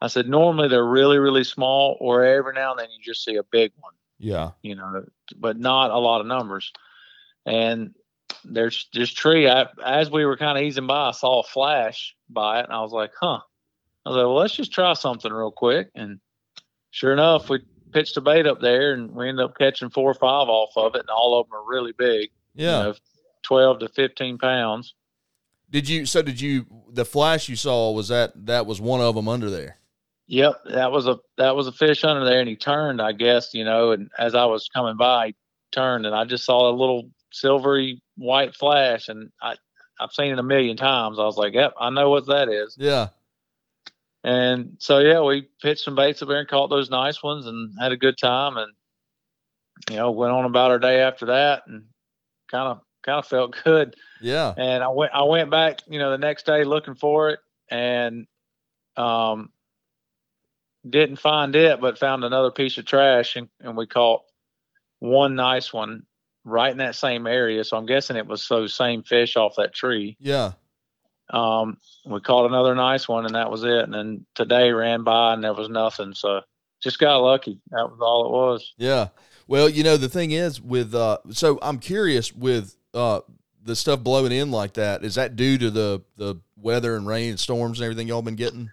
i 0.00 0.06
said 0.06 0.28
normally 0.28 0.68
they're 0.68 0.86
really 0.86 1.18
really 1.18 1.44
small 1.44 1.96
or 2.00 2.24
every 2.24 2.54
now 2.54 2.70
and 2.70 2.80
then 2.80 2.88
you 2.96 3.02
just 3.04 3.24
see 3.24 3.36
a 3.36 3.42
big 3.42 3.72
one. 3.80 3.92
Yeah. 4.22 4.52
you 4.62 4.76
know, 4.76 5.04
but 5.32 5.58
not 5.58 5.90
a 5.90 5.98
lot 5.98 6.20
of 6.20 6.26
numbers. 6.26 6.72
And 7.46 7.94
there's 8.44 8.88
this 8.92 9.10
tree. 9.10 9.48
I, 9.48 9.66
as 9.84 10.10
we 10.10 10.24
were 10.24 10.36
kind 10.36 10.58
of 10.58 10.64
easing 10.64 10.86
by, 10.86 11.08
I 11.08 11.12
saw 11.12 11.40
a 11.40 11.44
flash 11.44 12.14
by 12.28 12.60
it, 12.60 12.64
and 12.64 12.72
I 12.72 12.80
was 12.80 12.92
like, 12.92 13.12
"Huh." 13.18 13.40
I 14.04 14.08
was 14.08 14.16
like, 14.16 14.24
"Well, 14.24 14.36
let's 14.36 14.54
just 14.54 14.72
try 14.72 14.92
something 14.94 15.32
real 15.32 15.50
quick." 15.50 15.90
And 15.94 16.20
sure 16.90 17.12
enough, 17.12 17.48
we 17.48 17.60
pitched 17.92 18.16
a 18.16 18.20
bait 18.20 18.46
up 18.46 18.60
there, 18.60 18.94
and 18.94 19.12
we 19.12 19.28
ended 19.28 19.44
up 19.44 19.56
catching 19.58 19.90
four 19.90 20.10
or 20.10 20.14
five 20.14 20.48
off 20.48 20.72
of 20.76 20.94
it, 20.94 21.00
and 21.00 21.10
all 21.10 21.38
of 21.38 21.46
them 21.46 21.54
are 21.54 21.68
really 21.68 21.92
big. 21.92 22.30
Yeah. 22.54 22.78
You 22.78 22.84
know, 22.84 22.94
twelve 23.42 23.78
to 23.80 23.88
fifteen 23.88 24.38
pounds. 24.38 24.94
Did 25.70 25.88
you? 25.88 26.06
So 26.06 26.22
did 26.22 26.40
you? 26.40 26.66
The 26.90 27.04
flash 27.04 27.48
you 27.48 27.56
saw 27.56 27.92
was 27.92 28.08
that 28.08 28.46
that 28.46 28.66
was 28.66 28.80
one 28.80 29.00
of 29.00 29.14
them 29.14 29.28
under 29.28 29.50
there. 29.50 29.78
Yep, 30.32 30.62
that 30.70 30.90
was 30.92 31.06
a 31.06 31.18
that 31.36 31.54
was 31.54 31.66
a 31.66 31.72
fish 31.72 32.04
under 32.04 32.24
there, 32.24 32.40
and 32.40 32.48
he 32.48 32.56
turned, 32.56 33.02
I 33.02 33.12
guess, 33.12 33.52
you 33.52 33.64
know. 33.64 33.90
And 33.90 34.10
as 34.18 34.34
I 34.34 34.46
was 34.46 34.66
coming 34.74 34.96
by, 34.96 35.26
he 35.26 35.34
turned, 35.72 36.06
and 36.06 36.14
I 36.14 36.24
just 36.24 36.46
saw 36.46 36.70
a 36.70 36.72
little 36.72 37.10
silvery 37.30 38.00
white 38.16 38.54
flash, 38.54 39.10
and 39.10 39.30
I 39.42 39.56
I've 40.00 40.12
seen 40.12 40.32
it 40.32 40.38
a 40.38 40.42
million 40.42 40.78
times. 40.78 41.18
I 41.18 41.24
was 41.24 41.36
like, 41.36 41.52
yep, 41.52 41.74
I 41.78 41.90
know 41.90 42.08
what 42.08 42.28
that 42.28 42.48
is. 42.48 42.74
Yeah. 42.80 43.08
And 44.24 44.76
so 44.78 45.00
yeah, 45.00 45.20
we 45.20 45.48
pitched 45.60 45.84
some 45.84 45.96
baits 45.96 46.22
up 46.22 46.28
there 46.28 46.40
and 46.40 46.48
caught 46.48 46.70
those 46.70 46.88
nice 46.88 47.22
ones, 47.22 47.44
and 47.44 47.74
had 47.78 47.92
a 47.92 47.98
good 47.98 48.16
time, 48.16 48.56
and 48.56 48.72
you 49.90 49.96
know 49.96 50.12
went 50.12 50.32
on 50.32 50.46
about 50.46 50.70
our 50.70 50.78
day 50.78 51.00
after 51.00 51.26
that, 51.26 51.64
and 51.66 51.84
kind 52.50 52.68
of 52.68 52.80
kind 53.04 53.18
of 53.18 53.26
felt 53.26 53.54
good. 53.64 53.96
Yeah. 54.22 54.54
And 54.56 54.82
I 54.82 54.88
went 54.88 55.12
I 55.12 55.24
went 55.24 55.50
back, 55.50 55.80
you 55.86 55.98
know, 55.98 56.10
the 56.10 56.16
next 56.16 56.46
day 56.46 56.64
looking 56.64 56.94
for 56.94 57.28
it 57.28 57.40
and 57.70 58.26
um 58.96 59.50
didn't 60.88 61.16
find 61.16 61.54
it, 61.54 61.80
but 61.80 61.98
found 61.98 62.24
another 62.24 62.50
piece 62.50 62.78
of 62.78 62.84
trash 62.84 63.36
and, 63.36 63.48
and 63.60 63.76
we 63.76 63.86
caught 63.86 64.22
one 64.98 65.34
nice 65.34 65.72
one 65.72 66.04
right 66.44 66.72
in 66.72 66.78
that 66.78 66.94
same 66.94 67.26
area. 67.26 67.64
So 67.64 67.76
I'm 67.76 67.86
guessing 67.86 68.16
it 68.16 68.26
was 68.26 68.46
those 68.48 68.74
same 68.74 69.02
fish 69.02 69.36
off 69.36 69.56
that 69.56 69.74
tree. 69.74 70.16
Yeah. 70.20 70.52
Um, 71.30 71.78
we 72.04 72.20
caught 72.20 72.46
another 72.46 72.74
nice 72.74 73.08
one, 73.08 73.24
and 73.24 73.34
that 73.34 73.50
was 73.50 73.64
it. 73.64 73.84
And 73.84 73.94
then 73.94 74.26
today 74.34 74.70
ran 74.70 75.02
by, 75.02 75.34
and 75.34 75.42
there 75.42 75.54
was 75.54 75.68
nothing. 75.68 76.14
So 76.14 76.42
just 76.82 76.98
got 76.98 77.18
lucky. 77.18 77.60
That 77.70 77.88
was 77.88 77.98
all 78.00 78.26
it 78.26 78.30
was. 78.30 78.74
Yeah. 78.76 79.08
Well, 79.46 79.68
you 79.68 79.82
know, 79.84 79.96
the 79.96 80.08
thing 80.08 80.32
is 80.32 80.60
with 80.60 80.94
uh 80.94 81.18
so 81.30 81.58
I'm 81.62 81.78
curious 81.78 82.32
with 82.32 82.76
uh 82.94 83.20
the 83.64 83.76
stuff 83.76 84.00
blowing 84.00 84.32
in 84.32 84.50
like 84.50 84.74
that, 84.74 85.04
is 85.04 85.14
that 85.14 85.36
due 85.36 85.58
to 85.58 85.70
the 85.70 86.02
the 86.16 86.36
weather 86.56 86.96
and 86.96 87.06
rain 87.06 87.30
and 87.30 87.40
storms 87.40 87.78
and 87.78 87.84
everything 87.84 88.08
y'all 88.08 88.22
been 88.22 88.36
getting? 88.36 88.70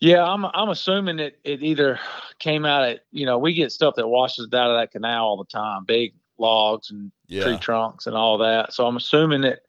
Yeah, 0.00 0.24
I'm 0.24 0.44
I'm 0.44 0.68
assuming 0.68 1.18
it 1.18 1.38
it 1.44 1.62
either 1.62 1.98
came 2.38 2.64
out 2.66 2.84
at 2.84 3.00
you 3.12 3.24
know, 3.26 3.38
we 3.38 3.54
get 3.54 3.72
stuff 3.72 3.94
that 3.96 4.06
washes 4.08 4.46
out 4.52 4.70
of 4.70 4.76
that 4.78 4.90
canal 4.90 5.24
all 5.24 5.36
the 5.38 5.44
time, 5.46 5.84
big 5.84 6.14
logs 6.38 6.90
and 6.90 7.10
Yeah. 7.28 7.44
tree 7.44 7.58
trunks 7.58 8.06
and 8.06 8.14
all 8.14 8.38
that. 8.38 8.72
So 8.74 8.86
I'm 8.86 8.96
assuming 8.96 9.40
that 9.42 9.60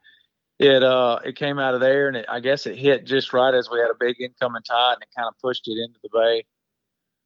it 0.60 0.84
uh 0.84 1.20
it 1.24 1.36
came 1.38 1.60
out 1.60 1.76
of 1.76 1.80
there 1.80 2.08
and 2.10 2.18
it, 2.18 2.26
I 2.28 2.40
guess 2.42 2.66
it 2.66 2.78
hit 2.78 3.06
just 3.06 3.32
right 3.32 3.54
as 3.54 3.70
we 3.70 3.80
had 3.80 3.90
a 3.90 3.96
big 4.00 4.20
incoming 4.20 4.64
tide 4.64 4.94
and 4.96 5.04
it 5.04 5.10
kind 5.16 5.28
of 5.30 5.38
pushed 5.40 5.68
it 5.68 5.78
into 5.78 6.00
the 6.04 6.10
bay. 6.12 6.46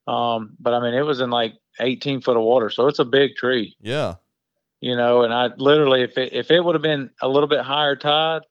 Um, 0.08 0.56
but 0.60 0.74
I 0.74 0.80
mean 0.82 0.94
it 0.94 1.02
was 1.06 1.22
in 1.22 1.32
like 1.32 1.56
18 1.80 2.22
foot 2.22 2.38
of 2.38 2.44
water, 2.44 2.70
so 2.70 2.88
it's 2.88 3.00
a 3.00 3.06
big 3.06 3.36
tree, 3.36 3.76
Yeah. 3.82 4.16
you 4.82 4.96
know. 4.96 5.24
And 5.24 5.34
I 5.34 5.48
literally, 5.58 6.04
if 6.04 6.18
it 6.20 6.34
if 6.34 6.52
it 6.52 6.64
would 6.64 6.76
have 6.76 6.82
been 6.84 7.10
a 7.22 7.28
little 7.30 7.48
bit 7.50 7.62
higher 7.62 7.96
tide, 7.96 8.42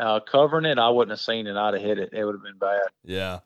uh, 0.00 0.20
covering 0.20 0.64
it, 0.64 0.78
I 0.78 0.88
wouldn't 0.88 1.10
have 1.12 1.20
seen 1.20 1.46
it. 1.46 1.56
I'd 1.56 1.74
have 1.74 1.82
hit 1.82 1.98
it. 1.98 2.10
It 2.12 2.24
would 2.24 2.34
have 2.34 2.42
been 2.42 2.58
bad. 2.58 2.80
Yeah. 3.04 3.40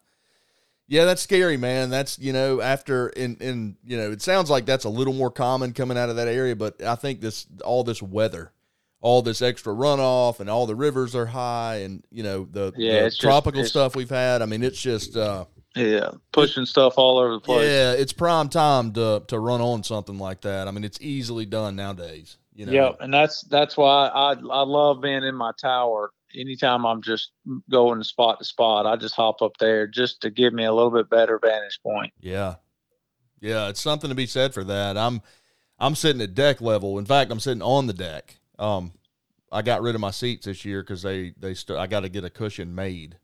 Yeah, 0.86 1.06
that's 1.06 1.22
scary, 1.22 1.56
man. 1.56 1.88
That's 1.90 2.18
you 2.18 2.32
know, 2.32 2.60
after 2.60 3.08
in 3.08 3.36
in 3.36 3.76
you 3.86 3.96
know, 3.96 4.10
it 4.12 4.20
sounds 4.20 4.50
like 4.50 4.66
that's 4.66 4.84
a 4.84 4.90
little 4.90 5.14
more 5.14 5.30
common 5.30 5.72
coming 5.72 5.96
out 5.96 6.10
of 6.10 6.16
that 6.16 6.28
area, 6.28 6.54
but 6.54 6.82
I 6.82 6.94
think 6.94 7.20
this 7.22 7.46
all 7.64 7.84
this 7.84 8.02
weather, 8.02 8.52
all 9.00 9.22
this 9.22 9.40
extra 9.40 9.72
runoff 9.72 10.40
and 10.40 10.50
all 10.50 10.66
the 10.66 10.74
rivers 10.74 11.14
are 11.16 11.24
high 11.26 11.76
and 11.76 12.04
you 12.10 12.22
know, 12.22 12.46
the, 12.50 12.72
Yeah, 12.76 12.92
the 13.00 13.06
it's 13.06 13.16
just- 13.16 13.22
tropical 13.22 13.64
stuff 13.64 13.96
we've 13.96 14.10
had. 14.10 14.42
I 14.42 14.46
mean, 14.46 14.62
it's 14.62 14.80
just 14.80 15.16
uh 15.16 15.46
Yeah, 15.74 16.10
pushing 16.32 16.66
stuff 16.66 16.94
all 16.98 17.16
over 17.18 17.32
the 17.32 17.40
place. 17.40 17.66
yeah, 17.66 17.92
it's 17.92 18.12
prime 18.12 18.50
time 18.50 18.92
to 18.92 19.22
to 19.28 19.38
run 19.38 19.62
on 19.62 19.82
something 19.84 20.18
like 20.18 20.42
that. 20.42 20.68
I 20.68 20.70
mean, 20.70 20.84
it's 20.84 21.00
easily 21.00 21.46
done 21.46 21.76
nowadays, 21.76 22.36
you 22.54 22.66
know. 22.66 22.72
Yep, 22.72 22.96
and 23.00 23.12
that's 23.14 23.40
that's 23.44 23.78
why 23.78 24.08
I 24.08 24.32
I 24.32 24.62
love 24.64 25.00
being 25.00 25.24
in 25.24 25.34
my 25.34 25.52
tower. 25.58 26.10
Anytime 26.36 26.84
I'm 26.86 27.02
just 27.02 27.30
going 27.70 28.02
spot 28.02 28.38
to 28.38 28.44
spot, 28.44 28.86
I 28.86 28.96
just 28.96 29.14
hop 29.14 29.42
up 29.42 29.56
there 29.58 29.86
just 29.86 30.20
to 30.22 30.30
give 30.30 30.52
me 30.52 30.64
a 30.64 30.72
little 30.72 30.90
bit 30.90 31.08
better 31.10 31.38
vantage 31.42 31.80
point. 31.82 32.12
Yeah. 32.20 32.56
Yeah, 33.40 33.68
it's 33.68 33.80
something 33.80 34.08
to 34.08 34.14
be 34.14 34.26
said 34.26 34.54
for 34.54 34.64
that. 34.64 34.96
I'm 34.96 35.20
I'm 35.78 35.94
sitting 35.94 36.22
at 36.22 36.34
deck 36.34 36.60
level. 36.60 36.98
In 36.98 37.04
fact, 37.04 37.30
I'm 37.30 37.40
sitting 37.40 37.62
on 37.62 37.86
the 37.86 37.92
deck. 37.92 38.36
Um 38.58 38.92
I 39.52 39.62
got 39.62 39.82
rid 39.82 39.94
of 39.94 40.00
my 40.00 40.10
seats 40.10 40.46
this 40.46 40.64
year 40.64 40.82
cuz 40.82 41.02
they 41.02 41.34
they 41.38 41.54
st- 41.54 41.78
I 41.78 41.86
got 41.86 42.00
to 42.00 42.08
get 42.08 42.24
a 42.24 42.30
cushion 42.30 42.74
made. 42.74 43.18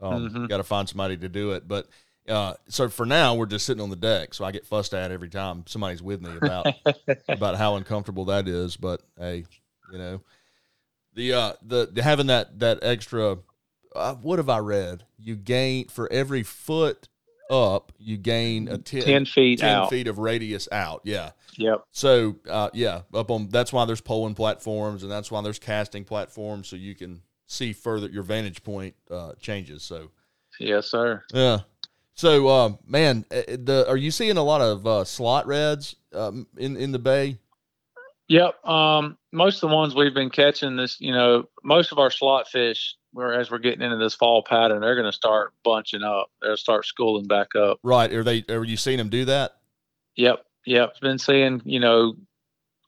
Um 0.00 0.28
Mhm. 0.28 0.48
got 0.48 0.56
to 0.58 0.64
find 0.64 0.88
somebody 0.88 1.16
to 1.18 1.28
do 1.28 1.52
it, 1.52 1.68
but 1.68 1.86
uh, 2.28 2.52
so 2.68 2.90
for 2.90 3.06
now 3.06 3.34
we're 3.34 3.46
just 3.46 3.64
sitting 3.64 3.82
on 3.82 3.88
the 3.88 3.96
deck, 3.96 4.34
so 4.34 4.44
I 4.44 4.52
get 4.52 4.66
fussed 4.66 4.92
at 4.92 5.10
every 5.10 5.30
time 5.30 5.64
somebody's 5.66 6.02
with 6.02 6.20
me 6.20 6.36
about 6.36 6.66
about 7.28 7.56
how 7.56 7.76
uncomfortable 7.76 8.26
that 8.26 8.46
is. 8.46 8.76
But 8.76 9.00
hey, 9.18 9.46
you 9.90 9.96
know, 9.98 10.20
the 11.18 11.32
uh 11.34 11.52
the, 11.62 11.88
the 11.92 12.02
having 12.02 12.28
that 12.28 12.58
that 12.60 12.78
extra 12.82 13.38
uh, 13.96 14.14
what 14.14 14.38
have 14.38 14.48
I 14.48 14.58
read? 14.58 15.04
You 15.18 15.34
gain 15.34 15.88
for 15.88 16.10
every 16.12 16.42
foot 16.44 17.08
up, 17.50 17.92
you 17.98 18.16
gain 18.18 18.68
a 18.68 18.76
10, 18.78 19.02
Ten 19.02 19.24
feet 19.24 19.58
10 19.60 19.68
out. 19.68 19.90
feet 19.90 20.06
of 20.06 20.18
radius 20.18 20.68
out. 20.70 21.00
Yeah. 21.04 21.30
Yep. 21.56 21.84
So 21.90 22.36
uh, 22.48 22.70
yeah, 22.74 23.02
up 23.12 23.30
on 23.30 23.48
that's 23.48 23.72
why 23.72 23.84
there's 23.86 24.00
poling 24.00 24.34
platforms 24.34 25.02
and 25.02 25.10
that's 25.10 25.30
why 25.30 25.40
there's 25.42 25.58
casting 25.58 26.04
platforms 26.04 26.68
so 26.68 26.76
you 26.76 26.94
can 26.94 27.22
see 27.46 27.72
further 27.72 28.06
your 28.08 28.22
vantage 28.22 28.62
point 28.62 28.94
uh, 29.10 29.32
changes. 29.40 29.82
So 29.82 30.10
Yes, 30.60 30.86
sir. 30.90 31.24
yeah. 31.32 31.58
So 32.14 32.46
uh, 32.48 32.72
man, 32.86 33.24
uh, 33.30 33.42
the 33.48 33.86
are 33.88 33.96
you 33.96 34.10
seeing 34.10 34.36
a 34.36 34.42
lot 34.44 34.60
of 34.60 34.86
uh, 34.86 35.04
slot 35.04 35.46
reds 35.46 35.96
um, 36.12 36.46
in 36.56 36.76
in 36.76 36.92
the 36.92 36.98
bay? 36.98 37.38
Yep. 38.28 38.64
Um, 38.66 39.16
most 39.32 39.62
of 39.62 39.70
the 39.70 39.74
ones 39.74 39.94
we've 39.94 40.14
been 40.14 40.30
catching 40.30 40.76
this, 40.76 41.00
you 41.00 41.12
know, 41.12 41.48
most 41.64 41.92
of 41.92 41.98
our 41.98 42.10
slot 42.10 42.48
fish, 42.48 42.94
whereas 43.12 43.50
we're 43.50 43.58
getting 43.58 43.82
into 43.82 43.96
this 43.96 44.14
fall 44.14 44.42
pattern, 44.42 44.82
they're 44.82 44.94
going 44.94 45.10
to 45.10 45.16
start 45.16 45.54
bunching 45.64 46.02
up. 46.02 46.30
They'll 46.42 46.56
start 46.56 46.84
schooling 46.84 47.26
back 47.26 47.56
up. 47.56 47.78
Right? 47.82 48.12
Are 48.12 48.22
they? 48.22 48.44
Are 48.50 48.64
you 48.64 48.76
seeing 48.76 48.98
them 48.98 49.08
do 49.08 49.24
that? 49.24 49.56
Yep. 50.16 50.44
Yep. 50.66 51.00
Been 51.00 51.18
seeing, 51.18 51.62
you 51.64 51.80
know, 51.80 52.16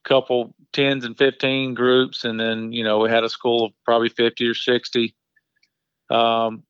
couple 0.03 0.53
tens 0.73 1.05
and 1.05 1.17
15 1.17 1.73
groups. 1.73 2.23
And 2.23 2.39
then, 2.39 2.71
you 2.71 2.83
know, 2.83 2.99
we 2.99 3.09
had 3.09 3.23
a 3.23 3.29
school 3.29 3.65
of 3.65 3.71
probably 3.85 4.09
50 4.09 4.47
or 4.47 4.53
60, 4.53 5.15
um, 6.09 6.63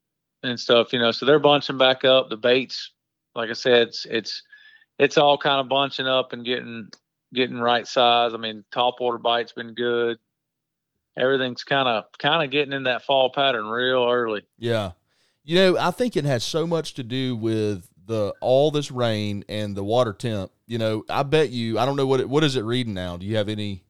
and 0.44 0.60
stuff, 0.60 0.92
you 0.94 1.00
know, 1.00 1.12
so 1.12 1.25
they're 1.25 1.40
bunching 1.40 1.78
back 1.78 2.04
up 2.04 2.30
the 2.30 2.38
baits. 2.38 2.92
Like 3.36 3.50
I 3.50 3.54
said, 3.54 3.90
it's, 3.90 4.06
it's, 4.06 4.44
it's 4.98 5.18
all 5.18 5.38
kind 5.38 5.60
of 5.60 5.70
bunching 5.70 6.08
up 6.08 6.34
and 6.34 6.46
getting, 6.46 6.90
getting 7.34 7.60
right 7.60 7.88
size. 7.88 8.34
I 8.34 8.38
mean, 8.38 8.64
top 8.72 9.00
water 9.00 9.18
bite's 9.18 9.52
been 9.52 9.74
good. 9.74 10.18
Everything's 11.18 11.64
kind 11.64 11.88
of, 11.88 12.06
kind 12.18 12.44
of 12.44 12.52
getting 12.52 12.74
in 12.74 12.84
that 12.84 13.04
fall 13.04 13.30
pattern 13.30 13.66
real 13.66 14.08
early. 14.10 14.44
Yeah. 14.58 14.92
You 15.44 15.56
know, 15.56 15.78
I 15.78 15.92
think 15.92 16.16
it 16.16 16.26
has 16.26 16.44
so 16.44 16.66
much 16.66 16.94
to 16.96 17.04
do 17.04 17.36
with 17.36 17.88
the 18.06 18.34
all 18.42 18.72
this 18.72 18.92
rain 18.92 19.44
and 19.50 19.76
the 19.76 19.84
water 19.84 20.14
temp. 20.14 20.52
You 20.68 20.78
know, 20.78 21.04
I 21.10 21.24
bet 21.24 21.50
you. 21.50 21.80
I 21.80 21.86
don't 21.86 21.96
know 21.96 22.06
what 22.06 22.20
it, 22.20 22.30
what 22.30 22.44
is 22.44 22.56
it 22.56 22.64
reading 22.64 22.94
now. 22.94 23.18
Do 23.18 23.26
you 23.26 23.36
have 23.38 23.50
any 23.50 23.84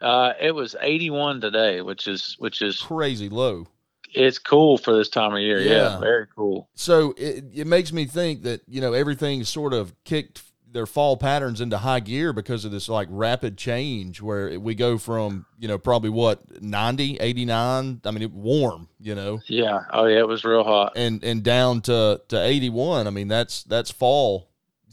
Uh, 0.00 0.32
it 0.40 0.52
was 0.52 0.76
81 0.80 1.40
today, 1.40 1.80
which 1.82 2.06
is, 2.06 2.36
which 2.38 2.62
is, 2.62 2.80
crazy 2.80 3.28
low? 3.28 3.66
it's 4.14 4.38
cool 4.38 4.78
for 4.78 4.96
this 4.96 5.08
time 5.08 5.34
of 5.34 5.40
year. 5.40 5.60
Yeah. 5.60 5.72
yeah 5.72 6.00
very 6.00 6.26
cool. 6.34 6.68
So 6.74 7.14
it, 7.16 7.44
it 7.52 7.66
makes 7.66 7.92
me 7.92 8.06
think 8.06 8.42
that 8.42 8.62
you 8.66 8.80
know 8.80 8.92
everything's 8.92 9.48
sort 9.48 9.74
of 9.74 9.92
kicked 10.04 10.42
their 10.74 10.84
fall 10.86 11.16
patterns 11.16 11.60
into 11.62 11.78
high 11.78 12.00
gear 12.00 12.32
because 12.34 12.66
of 12.66 12.70
this 12.72 12.88
like 12.88 13.08
rapid 13.10 13.56
change 13.56 14.20
where 14.20 14.60
we 14.60 14.74
go 14.74 14.98
from 14.98 15.46
you 15.58 15.66
know 15.68 15.78
probably 15.78 16.10
what 16.10 16.60
90 16.60 17.16
89 17.18 18.00
i 18.04 18.10
mean 18.10 18.22
it 18.22 18.32
warm 18.32 18.88
you 19.00 19.14
know 19.14 19.40
Yeah. 19.48 19.80
Oh 19.92 20.04
yeah, 20.04 20.18
it 20.18 20.28
was 20.28 20.44
real 20.44 20.64
hot. 20.64 20.92
and 20.96 21.24
and 21.24 21.42
down 21.42 21.80
to 21.82 22.20
to 22.28 22.38
81 22.44 23.06
i 23.06 23.10
mean 23.10 23.28
that's 23.28 23.62
that's 23.62 23.90
fall 23.90 24.50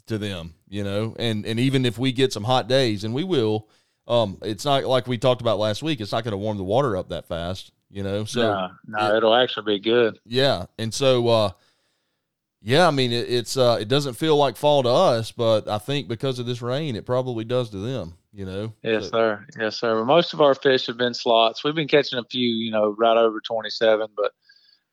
to 0.08 0.18
them 0.18 0.54
you 0.70 0.84
know 0.84 1.16
and 1.20 1.46
and 1.46 1.60
even 1.60 1.86
if 1.86 1.98
we 1.98 2.12
get 2.14 2.32
some 2.32 2.44
hot 2.46 2.68
days 2.70 3.04
and 3.04 3.14
we 3.14 3.24
will 3.24 3.68
um 4.08 4.38
it's 4.44 4.64
not 4.66 4.86
like 4.86 5.08
we 5.08 5.18
talked 5.18 5.42
about 5.42 5.60
last 5.60 5.84
week 5.84 6.00
it's 6.00 6.12
not 6.12 6.24
going 6.24 6.32
to 6.32 6.38
warm 6.38 6.58
the 6.58 6.64
water 6.64 6.96
up 6.96 7.10
that 7.10 7.28
fast 7.28 7.72
you 7.90 8.04
know 8.04 8.24
so 8.24 8.42
no, 8.42 8.70
no, 9.00 9.14
it- 9.14 9.18
it'll 9.18 9.36
actually 9.36 9.78
be 9.78 9.80
good. 9.80 10.18
yeah, 10.26 10.66
and 10.78 10.94
so 10.94 11.28
uh, 11.28 11.50
yeah, 12.62 12.88
I 12.88 12.92
mean 12.92 13.12
it, 13.12 13.30
it's 13.30 13.58
uh, 13.58 13.78
it 13.80 13.88
doesn't 13.88 14.14
feel 14.14 14.38
like 14.38 14.56
fall 14.56 14.84
to 14.84 14.90
us, 14.90 15.32
but 15.32 15.68
I 15.68 15.78
think 15.78 16.08
because 16.08 16.40
of 16.40 16.46
this 16.46 16.62
rain, 16.62 16.96
it 16.96 17.06
probably 17.06 17.44
does 17.46 17.70
to 17.72 17.78
them. 17.78 18.16
You 18.34 18.46
know. 18.46 18.74
Yes, 18.82 19.06
So- 19.06 19.10
sir. 19.12 19.46
Yes, 19.60 19.78
sir. 19.80 20.00
But 20.00 20.06
most 20.06 20.34
of 20.34 20.40
our 20.40 20.56
fish 20.56 20.88
have 20.88 20.98
been 20.98 21.14
slots. 21.14 21.64
We've 21.66 21.76
been 21.76 21.90
catching 21.90 22.18
a 22.18 22.24
few, 22.24 22.48
you 22.48 22.72
know, 22.72 22.96
right 22.98 23.18
over 23.18 23.42
27, 23.42 24.08
but 24.16 24.32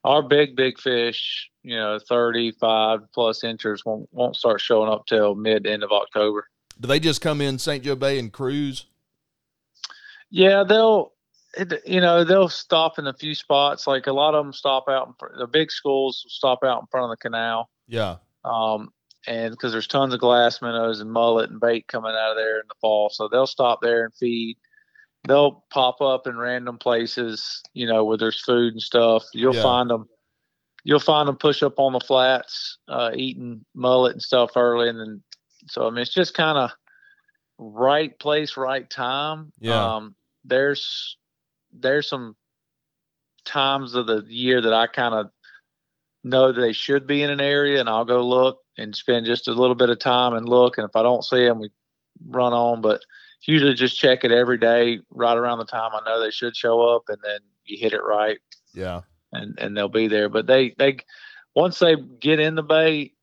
our 0.03 0.21
big, 0.21 0.57
big 0.57 0.77
fish, 0.77 1.49
you 1.63 1.75
know, 1.77 1.99
35 2.09 2.99
plus 3.13 3.45
inches 3.45 3.85
won't, 3.85 4.09
won't 4.11 4.35
start 4.35 4.59
showing 4.59 4.91
up 4.91 5.05
till 5.05 5.35
mid 5.35 5.65
end 5.65 5.83
of 5.83 5.91
October. 5.93 6.47
Do 6.81 6.87
they 6.89 6.99
just 6.99 7.21
come 7.21 7.39
in 7.39 7.57
St. 7.59 7.81
Joe 7.81 7.95
Bay 7.95 8.19
and 8.19 8.29
cruise? 8.31 8.87
Yeah, 10.29 10.63
they'll, 10.63 11.13
it, 11.57 11.81
you 11.85 12.01
know, 12.01 12.23
they'll 12.23 12.49
stop 12.49 12.99
in 12.99 13.07
a 13.07 13.13
few 13.13 13.33
spots. 13.35 13.87
Like 13.87 14.07
a 14.07 14.13
lot 14.13 14.35
of 14.35 14.45
them 14.45 14.53
stop 14.53 14.85
out 14.87 15.07
in 15.07 15.13
front, 15.19 15.37
the 15.37 15.47
big 15.47 15.71
schools 15.71 16.25
stop 16.27 16.63
out 16.63 16.81
in 16.81 16.87
front 16.87 17.05
of 17.05 17.09
the 17.11 17.17
canal. 17.17 17.69
Yeah, 17.87 18.17
um, 18.43 18.91
and 19.27 19.51
because 19.51 19.71
there's 19.71 19.87
tons 19.87 20.13
of 20.13 20.19
glass 20.19 20.61
minnows 20.61 21.01
and 21.01 21.11
mullet 21.11 21.49
and 21.49 21.59
bait 21.59 21.87
coming 21.87 22.11
out 22.11 22.31
of 22.31 22.37
there 22.37 22.59
in 22.59 22.67
the 22.67 22.75
fall, 22.79 23.09
so 23.09 23.27
they'll 23.27 23.47
stop 23.47 23.79
there 23.81 24.05
and 24.05 24.13
feed. 24.13 24.57
They'll 25.27 25.65
pop 25.69 25.99
up 26.01 26.27
in 26.27 26.37
random 26.37 26.77
places, 26.77 27.61
you 27.73 27.85
know, 27.85 28.05
where 28.05 28.17
there's 28.17 28.41
food 28.41 28.73
and 28.73 28.81
stuff. 28.81 29.25
You'll 29.33 29.53
Yeah. 29.53 29.63
find 29.63 29.89
them. 29.89 30.07
You'll 30.85 30.99
find 31.01 31.27
them 31.27 31.35
push 31.35 31.61
up 31.61 31.77
on 31.77 31.91
the 31.91 31.99
flats, 31.99 32.77
uh, 32.87 33.11
eating 33.13 33.65
mullet 33.75 34.13
and 34.13 34.21
stuff 34.21 34.55
early, 34.55 34.87
and 34.87 34.97
then 34.99 35.23
so 35.67 35.85
I 35.85 35.89
mean 35.89 35.99
it's 35.99 36.13
just 36.13 36.33
kind 36.33 36.57
of 36.57 36.71
right 37.57 38.17
place, 38.19 38.55
right 38.55 38.89
time. 38.89 39.51
Yeah. 39.59 39.95
Um, 39.97 40.15
there's 40.45 41.17
there's 41.71 42.07
some 42.09 42.35
times 43.45 43.95
of 43.95 44.07
the 44.07 44.23
year 44.27 44.61
that 44.61 44.73
I 44.73 44.87
kind 44.87 45.13
of 45.15 45.31
know 46.23 46.51
they 46.51 46.73
should 46.73 47.07
be 47.07 47.23
in 47.23 47.29
an 47.29 47.41
area, 47.41 47.79
and 47.79 47.89
I'll 47.89 48.05
go 48.05 48.25
look 48.25 48.59
and 48.77 48.95
spend 48.95 49.25
just 49.25 49.47
a 49.47 49.53
little 49.53 49.75
bit 49.75 49.89
of 49.89 49.99
time 49.99 50.33
and 50.33 50.47
look. 50.47 50.77
And 50.77 50.87
if 50.87 50.95
I 50.95 51.03
don't 51.03 51.23
see 51.23 51.45
them, 51.45 51.59
we 51.59 51.69
run 52.27 52.53
on. 52.53 52.81
But 52.81 53.01
usually 53.45 53.73
just 53.73 53.97
check 53.97 54.23
it 54.23 54.31
every 54.31 54.57
day, 54.57 54.99
right 55.09 55.37
around 55.37 55.59
the 55.59 55.65
time 55.65 55.91
I 55.93 56.01
know 56.05 56.21
they 56.21 56.31
should 56.31 56.55
show 56.55 56.81
up, 56.95 57.03
and 57.07 57.17
then 57.23 57.39
you 57.65 57.77
hit 57.79 57.93
it 57.93 58.03
right, 58.03 58.39
yeah, 58.73 59.01
and 59.31 59.57
and 59.59 59.75
they'll 59.75 59.89
be 59.89 60.07
there. 60.07 60.29
But 60.29 60.47
they 60.47 60.75
they 60.77 60.97
once 61.55 61.79
they 61.79 61.95
get 61.95 62.39
in 62.39 62.55
the 62.55 62.63
bait, 62.63 63.15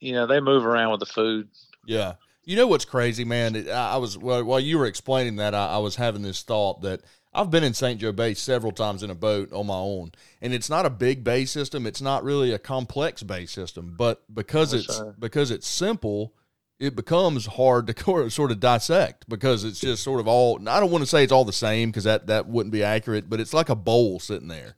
you 0.00 0.12
know, 0.12 0.26
they 0.26 0.40
move 0.40 0.64
around 0.64 0.92
with 0.92 1.00
the 1.00 1.06
food. 1.06 1.48
yeah. 1.86 2.14
You 2.48 2.54
know 2.54 2.68
what's 2.68 2.84
crazy, 2.84 3.24
man? 3.24 3.68
I, 3.68 3.94
I 3.94 3.96
was 3.96 4.16
well, 4.16 4.44
while 4.44 4.60
you 4.60 4.78
were 4.78 4.86
explaining 4.86 5.34
that, 5.36 5.52
I, 5.52 5.66
I 5.66 5.78
was 5.78 5.96
having 5.96 6.22
this 6.22 6.42
thought 6.42 6.82
that 6.82 7.00
I've 7.36 7.50
been 7.50 7.64
in 7.64 7.74
St. 7.74 8.00
Joe 8.00 8.12
Bay 8.12 8.34
several 8.34 8.72
times 8.72 9.02
in 9.02 9.10
a 9.10 9.14
boat 9.14 9.52
on 9.52 9.66
my 9.66 9.74
own, 9.74 10.12
and 10.40 10.54
it's 10.54 10.70
not 10.70 10.86
a 10.86 10.90
big 10.90 11.22
bay 11.22 11.44
system. 11.44 11.86
It's 11.86 12.00
not 12.00 12.24
really 12.24 12.52
a 12.52 12.58
complex 12.58 13.22
bay 13.22 13.46
system, 13.46 13.94
but 13.96 14.22
because 14.32 14.72
it's 14.72 15.00
because 15.18 15.50
it's 15.50 15.68
simple, 15.68 16.32
it 16.78 16.96
becomes 16.96 17.46
hard 17.46 17.86
to 17.86 18.30
sort 18.30 18.50
of 18.50 18.60
dissect 18.60 19.28
because 19.28 19.64
it's 19.64 19.80
just 19.80 20.02
sort 20.02 20.20
of 20.20 20.26
all. 20.26 20.58
I 20.68 20.80
don't 20.80 20.90
want 20.90 21.02
to 21.02 21.10
say 21.10 21.22
it's 21.24 21.32
all 21.32 21.44
the 21.44 21.52
same 21.52 21.90
because 21.90 22.04
that 22.04 22.26
that 22.28 22.48
wouldn't 22.48 22.72
be 22.72 22.82
accurate, 22.82 23.28
but 23.28 23.40
it's 23.40 23.54
like 23.54 23.68
a 23.68 23.76
bowl 23.76 24.18
sitting 24.18 24.48
there. 24.48 24.76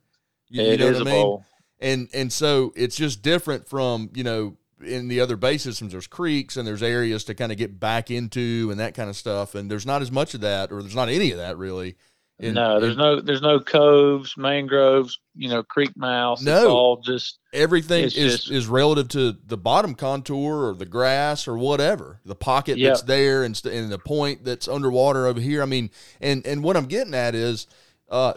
You, 0.49 0.63
you 0.63 0.77
know 0.77 0.89
is 0.89 0.99
what 0.99 1.07
a 1.07 1.11
I 1.11 1.15
mean? 1.15 1.23
bowl. 1.23 1.45
and 1.81 2.09
and 2.13 2.33
so 2.33 2.73
it's 2.75 2.97
just 2.97 3.23
different 3.23 3.69
from 3.69 4.11
you 4.15 4.25
know 4.25 4.57
in 4.85 5.09
the 5.09 5.21
other 5.21 5.37
bay 5.37 5.59
systems 5.59 5.93
there's 5.93 6.07
creeks 6.07 6.57
and 6.57 6.67
there's 6.67 6.83
areas 6.83 7.25
to 7.25 7.35
kind 7.35 7.51
of 7.51 7.59
get 7.59 7.81
back 7.81 8.11
into 8.11 8.69
and 8.71 8.79
that 8.79 8.95
kind 8.95 9.11
of 9.11 9.17
stuff 9.17 9.55
and 9.55 9.69
there's 9.71 9.85
not 9.85 10.03
as 10.03 10.13
much 10.13 10.35
of 10.35 10.41
that 10.41 10.71
or 10.71 10.81
there's 10.83 10.95
not 10.95 11.09
any 11.09 11.33
of 11.33 11.39
that 11.39 11.59
really 11.59 11.97
in- 12.41 12.55
no, 12.55 12.79
there's 12.81 12.93
in- 12.93 12.99
no 12.99 13.21
there's 13.21 13.43
no 13.43 13.59
coves, 13.61 14.37
mangroves, 14.37 15.19
you 15.35 15.49
know, 15.49 15.63
creek 15.63 15.97
mouths. 15.97 16.43
No. 16.43 16.57
It's 16.57 16.67
all 16.67 16.97
just 16.99 17.39
everything 17.53 18.05
is 18.05 18.15
just- 18.15 18.51
is 18.51 18.67
relative 18.67 19.09
to 19.09 19.33
the 19.47 19.57
bottom 19.57 19.95
contour 19.95 20.69
or 20.69 20.75
the 20.75 20.87
grass 20.87 21.49
or 21.49 21.57
whatever 21.59 22.21
the 22.25 22.35
pocket 22.35 22.79
Yep. 22.79 22.89
that's 22.89 23.03
there 23.03 23.43
and, 23.45 23.57
st- 23.57 23.75
and 23.75 23.91
the 23.91 23.99
point 23.99 24.45
that's 24.45 24.69
underwater 24.69 25.27
over 25.27 25.41
here 25.41 25.63
i 25.63 25.65
mean 25.65 25.91
and 26.21 26.47
and 26.47 26.63
what 26.63 26.77
i'm 26.77 26.85
getting 26.87 27.15
at 27.15 27.35
is 27.35 27.67
uh 28.11 28.35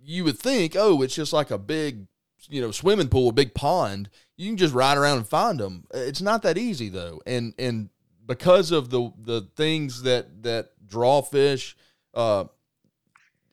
you 0.00 0.22
would 0.24 0.38
think 0.38 0.76
oh 0.78 1.02
it's 1.02 1.14
just 1.16 1.32
like 1.32 1.50
a 1.50 1.58
big 1.58 2.06
you 2.48 2.60
know 2.60 2.70
swimming 2.70 3.08
pool 3.08 3.30
a 3.30 3.32
big 3.32 3.52
pond 3.52 4.08
you 4.36 4.48
can 4.48 4.56
just 4.56 4.74
ride 4.74 4.96
around 4.96 5.16
and 5.18 5.26
find 5.28 5.58
them 5.58 5.84
it's 5.92 6.22
not 6.22 6.42
that 6.42 6.56
easy 6.56 6.88
though 6.88 7.20
and 7.26 7.52
and 7.58 7.88
because 8.26 8.70
of 8.70 8.90
the 8.90 9.10
the 9.18 9.48
things 9.56 10.02
that 10.02 10.42
that 10.44 10.70
draw 10.86 11.20
fish 11.20 11.76
uh 12.14 12.44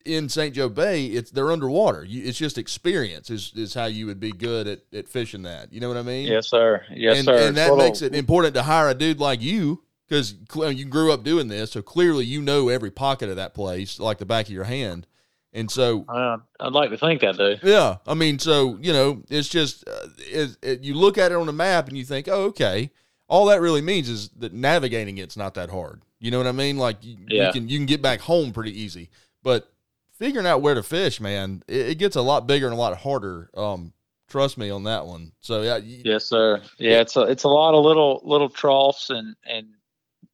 in 0.05 0.29
St. 0.29 0.55
Joe 0.55 0.69
Bay, 0.69 1.05
it's 1.05 1.31
they're 1.31 1.51
underwater. 1.51 2.03
You, 2.03 2.23
it's 2.25 2.37
just 2.37 2.57
experience 2.57 3.29
is, 3.29 3.51
is 3.55 3.73
how 3.73 3.85
you 3.85 4.05
would 4.05 4.19
be 4.19 4.31
good 4.31 4.67
at, 4.67 4.81
at 4.93 5.07
fishing 5.07 5.43
that. 5.43 5.71
You 5.73 5.79
know 5.79 5.87
what 5.87 5.97
I 5.97 6.03
mean? 6.03 6.27
yes, 6.27 6.47
sir. 6.47 6.83
Yes, 6.91 7.17
and, 7.17 7.25
sir. 7.25 7.47
and 7.47 7.57
that 7.57 7.75
makes 7.77 8.01
it 8.01 8.15
important 8.15 8.53
to 8.55 8.63
hire 8.63 8.89
a 8.89 8.93
dude 8.93 9.19
like 9.19 9.41
you 9.41 9.83
because 10.07 10.35
you 10.51 10.85
grew 10.85 11.11
up 11.11 11.23
doing 11.23 11.47
this, 11.47 11.71
so 11.71 11.81
clearly 11.81 12.25
you 12.25 12.41
know 12.41 12.69
every 12.69 12.89
pocket 12.91 13.29
of 13.29 13.35
that 13.35 13.53
place 13.53 13.99
like 13.99 14.17
the 14.17 14.25
back 14.25 14.47
of 14.47 14.51
your 14.51 14.63
hand. 14.63 15.05
And 15.51 15.69
so, 15.69 16.05
Uh, 16.07 16.37
I'd 16.59 16.73
like 16.73 16.91
to 16.91 16.97
think 16.97 17.23
I 17.23 17.31
do. 17.31 17.57
yeah, 17.63 17.97
I 18.05 18.13
mean, 18.13 18.39
so 18.39 18.77
you 18.81 18.93
know, 18.93 19.23
it's 19.29 19.49
just 19.49 19.87
uh, 19.87 20.07
it, 20.17 20.57
it, 20.61 20.81
you 20.81 20.93
look 20.93 21.17
at 21.17 21.31
it 21.31 21.35
on 21.35 21.47
the 21.47 21.53
map 21.53 21.87
and 21.87 21.97
you 21.97 22.05
think, 22.05 22.27
oh, 22.27 22.45
okay. 22.45 22.91
All 23.27 23.45
that 23.45 23.61
really 23.61 23.81
means 23.81 24.09
is 24.09 24.29
that 24.37 24.53
navigating 24.53 25.19
it's 25.19 25.37
not 25.37 25.53
that 25.53 25.69
hard. 25.69 26.01
You 26.19 26.31
know 26.31 26.39
what 26.39 26.47
I 26.47 26.51
mean? 26.51 26.77
Like 26.77 26.97
you, 27.03 27.15
you 27.27 27.51
can 27.51 27.69
you 27.69 27.77
can 27.77 27.85
get 27.85 28.01
back 28.01 28.21
home 28.21 28.51
pretty 28.51 28.79
easy, 28.79 29.11
but 29.43 29.71
figuring 30.19 30.45
out 30.45 30.61
where 30.61 30.75
to 30.75 30.83
fish, 30.83 31.19
man, 31.19 31.63
it, 31.67 31.87
it 31.89 31.95
gets 31.95 32.15
a 32.15 32.21
lot 32.21 32.45
bigger 32.45 32.67
and 32.67 32.75
a 32.75 32.77
lot 32.79 32.95
harder. 32.97 33.49
Um, 33.55 33.93
trust 34.27 34.57
me 34.57 34.69
on 34.69 34.83
that 34.83 35.05
one. 35.07 35.31
So 35.39 35.61
yeah, 35.63 35.77
you- 35.77 36.01
Yes, 36.05 36.25
sir. 36.25 36.61
Yeah, 36.77 37.01
it's 37.01 37.15
a 37.15 37.21
it's 37.21 37.43
a 37.43 37.49
lot 37.49 37.73
of 37.73 37.83
little 37.83 38.21
little 38.23 38.49
troughs 38.49 39.09
and 39.09 39.35
and 39.45 39.67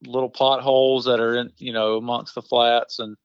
little 0.06 0.30
potholes 0.30 1.06
that 1.06 1.20
are 1.20 1.36
in 1.36 1.51
you 1.58 1.72
know 1.74 1.98
amongst 1.98 2.36
the 2.36 2.42
flats 2.42 3.00
and 3.00 3.15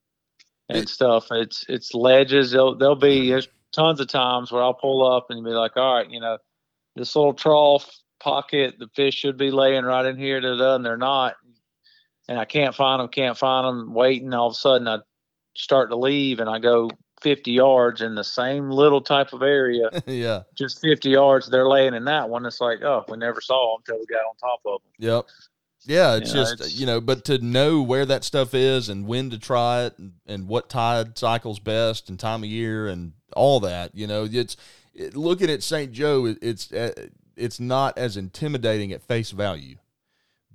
and 0.69 0.79
It- 0.79 0.89
stuff. 0.89 1.27
It's 1.33 1.65
it's 1.69 1.95
ledges. 1.95 2.53
There'll 2.53 2.77
there'll 2.77 2.95
be 2.95 3.29
there's 3.31 3.49
tons 3.73 4.01
of 4.01 4.09
times 4.09 4.53
where 4.53 4.63
I'll 4.63 4.75
pull 4.75 5.05
up 5.11 5.27
and 5.31 5.45
be 5.45 5.51
like, 5.51 5.77
all 5.77 5.95
right, 5.97 6.11
you 6.11 6.21
know, 6.21 6.39
this 6.97 7.15
little 7.17 7.35
trough 7.35 7.89
pocket, 8.21 8.75
the 8.79 8.89
fish 8.95 9.15
should 9.15 9.37
be 9.39 9.51
laying 9.51 9.85
right 9.85 10.05
in 10.07 10.19
here, 10.19 10.41
da, 10.41 10.57
da, 10.57 10.75
and 10.75 10.85
they're 10.85 10.97
not. 10.97 11.37
And 12.29 12.39
I 12.39 12.45
can't 12.45 12.75
find 12.75 13.01
them, 13.01 13.09
can't 13.09 13.37
find 13.39 13.67
them. 13.67 13.95
Waiting, 13.95 14.33
all 14.35 14.49
of 14.49 14.53
a 14.53 14.55
sudden 14.57 14.87
I 14.89 14.99
start 15.57 15.91
to 15.91 15.97
leave, 15.97 16.41
and 16.41 16.49
I 16.49 16.59
go 16.59 16.91
50 17.23 17.53
yards 17.53 18.01
in 18.01 18.15
the 18.15 18.25
same 18.25 18.71
little 18.71 19.01
type 19.03 19.33
of 19.35 19.43
area 19.43 19.91
yeah, 20.07 20.43
just 20.55 20.81
50 20.81 21.11
yards 21.11 21.51
they're 21.51 21.69
laying 21.69 21.93
in 21.93 22.05
that 22.07 22.31
one 22.31 22.47
it's 22.47 22.63
like 22.63 22.81
oh 22.83 23.05
we 23.09 23.19
never 23.19 23.43
saw 23.43 23.75
them 23.77 23.83
until 23.87 23.99
we 24.01 24.07
got 24.07 24.21
on 24.25 24.37
top 24.41 24.61
of 24.65 24.81
them 24.81 24.91
Yep. 24.99 25.27
Yeah, 25.85 26.17
it's 26.17 26.31
You 26.31 26.35
know, 26.37 26.41
just 26.43 26.53
it's- 26.55 26.75
you 26.81 26.87
know, 26.87 27.01
but 27.01 27.25
to 27.27 27.39
know 27.39 27.83
where 27.83 28.07
that 28.07 28.25
stuff 28.25 28.55
is 28.55 28.89
and 28.89 29.07
when 29.07 29.29
to 29.31 29.39
try 29.39 29.85
it 29.85 29.99
and, 29.99 30.13
and 30.27 30.49
what 30.49 30.69
tide 30.71 31.19
cycles 31.19 31.59
best 31.59 32.09
and 32.09 32.19
time 32.19 32.43
of 32.43 32.49
year 32.51 32.87
and 32.89 33.13
all 33.35 33.61
that, 33.61 33.95
you 33.95 34.07
know, 34.07 34.27
it's 34.31 34.57
it, 34.95 35.17
looking 35.17 35.51
at 35.51 35.63
St. 35.63 35.91
Joe, 35.93 36.27
it, 36.27 36.39
it's 36.43 36.71
uh, 36.73 36.93
it's 37.37 37.61
not 37.61 37.97
as 37.97 38.17
intimidating 38.19 38.93
at 38.93 39.03
face 39.03 39.31
value, 39.31 39.77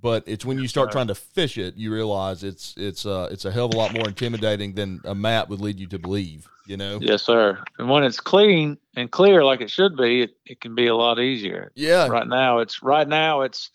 but 0.00 0.24
it's 0.26 0.44
when 0.44 0.58
you 0.58 0.68
start 0.68 0.92
trying 0.92 1.06
to 1.08 1.14
fish 1.14 1.58
it, 1.58 1.74
you 1.76 1.92
realize 1.92 2.44
it's 2.44 2.74
it's 2.76 3.06
uh 3.06 3.28
it's 3.30 3.44
a 3.44 3.50
hell 3.52 3.66
of 3.66 3.74
a 3.74 3.76
lot 3.76 3.92
more 3.92 4.06
intimidating 4.08 4.74
than 4.74 5.00
a 5.04 5.14
map 5.14 5.48
would 5.48 5.60
lead 5.60 5.78
you 5.80 5.86
to 5.88 5.98
believe. 5.98 6.48
You 6.68 6.76
know. 6.76 6.98
yes 7.00 7.22
sir 7.22 7.62
and 7.78 7.88
when 7.88 8.02
it's 8.02 8.18
clean 8.18 8.76
and 8.96 9.08
clear 9.08 9.44
like 9.44 9.60
it 9.60 9.70
should 9.70 9.96
be 9.96 10.22
it, 10.22 10.30
it 10.44 10.60
can 10.60 10.74
be 10.74 10.88
a 10.88 10.96
lot 10.96 11.20
easier 11.20 11.70
Yeah. 11.76 12.08
right 12.08 12.26
now 12.26 12.58
it's 12.58 12.82
right 12.82 13.06
now 13.06 13.42
it's 13.42 13.70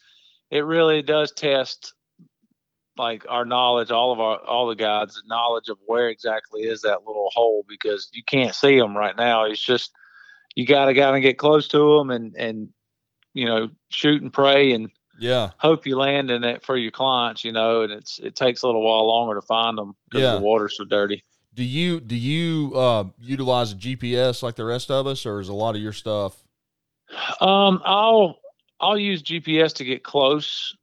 it 0.50 0.66
really 0.66 1.02
does 1.02 1.32
test 1.32 1.94
like 2.98 3.26
our 3.30 3.46
knowledge 3.46 3.92
all 3.92 4.12
of 4.12 4.20
our 4.20 4.40
all 4.46 4.68
the 4.68 4.76
guides 4.76 5.24
knowledge 5.26 5.70
of 5.70 5.78
where 5.86 6.10
exactly 6.10 6.64
is 6.64 6.82
that 6.82 7.06
little 7.08 7.30
hole 7.34 7.64
because 7.66 8.10
you 8.12 8.24
can't 8.26 8.54
see 8.54 8.78
them 8.78 8.94
right 8.98 9.16
now 9.16 9.46
it's 9.46 9.64
just 9.64 9.92
you 10.56 10.66
gotta 10.66 10.94
gotta 10.94 11.22
get 11.22 11.38
close 11.38 11.70
to 11.70 11.98
them 11.98 12.10
and 12.10 12.36
and 12.36 12.68
you 13.34 13.46
know 13.46 13.70
shoot 13.88 14.22
and 14.22 14.34
pray 14.34 14.74
and 14.74 14.90
Yeah. 15.22 15.52
hope 15.60 15.86
you 15.86 15.96
land 15.98 16.32
in 16.32 16.44
it 16.44 16.66
for 16.66 16.76
your 16.76 16.92
clients, 16.92 17.46
you 17.46 17.52
know, 17.52 17.84
and 17.84 17.92
it's 17.94 18.20
it 18.20 18.36
takes 18.36 18.64
a 18.64 18.66
little 18.66 18.84
while 18.84 19.08
longer 19.08 19.36
to 19.36 19.42
find 19.46 19.78
them 19.78 19.94
because 20.10 20.24
Yeah. 20.26 20.36
the 20.36 20.42
water's 20.42 20.76
so 20.76 20.84
dirty. 20.84 21.24
Do 21.54 21.64
you 21.64 22.00
do 22.00 22.16
you 22.16 22.74
uh, 22.76 23.04
utilize 23.20 23.72
a 23.72 23.76
GPS 23.76 24.42
like 24.42 24.56
the 24.56 24.66
rest 24.66 24.90
of 24.90 25.06
us, 25.06 25.26
or 25.26 25.40
is 25.40 25.48
a 25.50 25.54
lot 25.54 25.76
of 25.76 25.82
your 25.82 25.94
stuff? 25.94 26.44
Um, 27.40 27.82
I'll 27.86 28.40
I'll 28.80 28.98
use 28.98 29.22
GPS 29.22 29.74
to 29.74 29.86
get 29.86 30.04
close, 30.04 30.76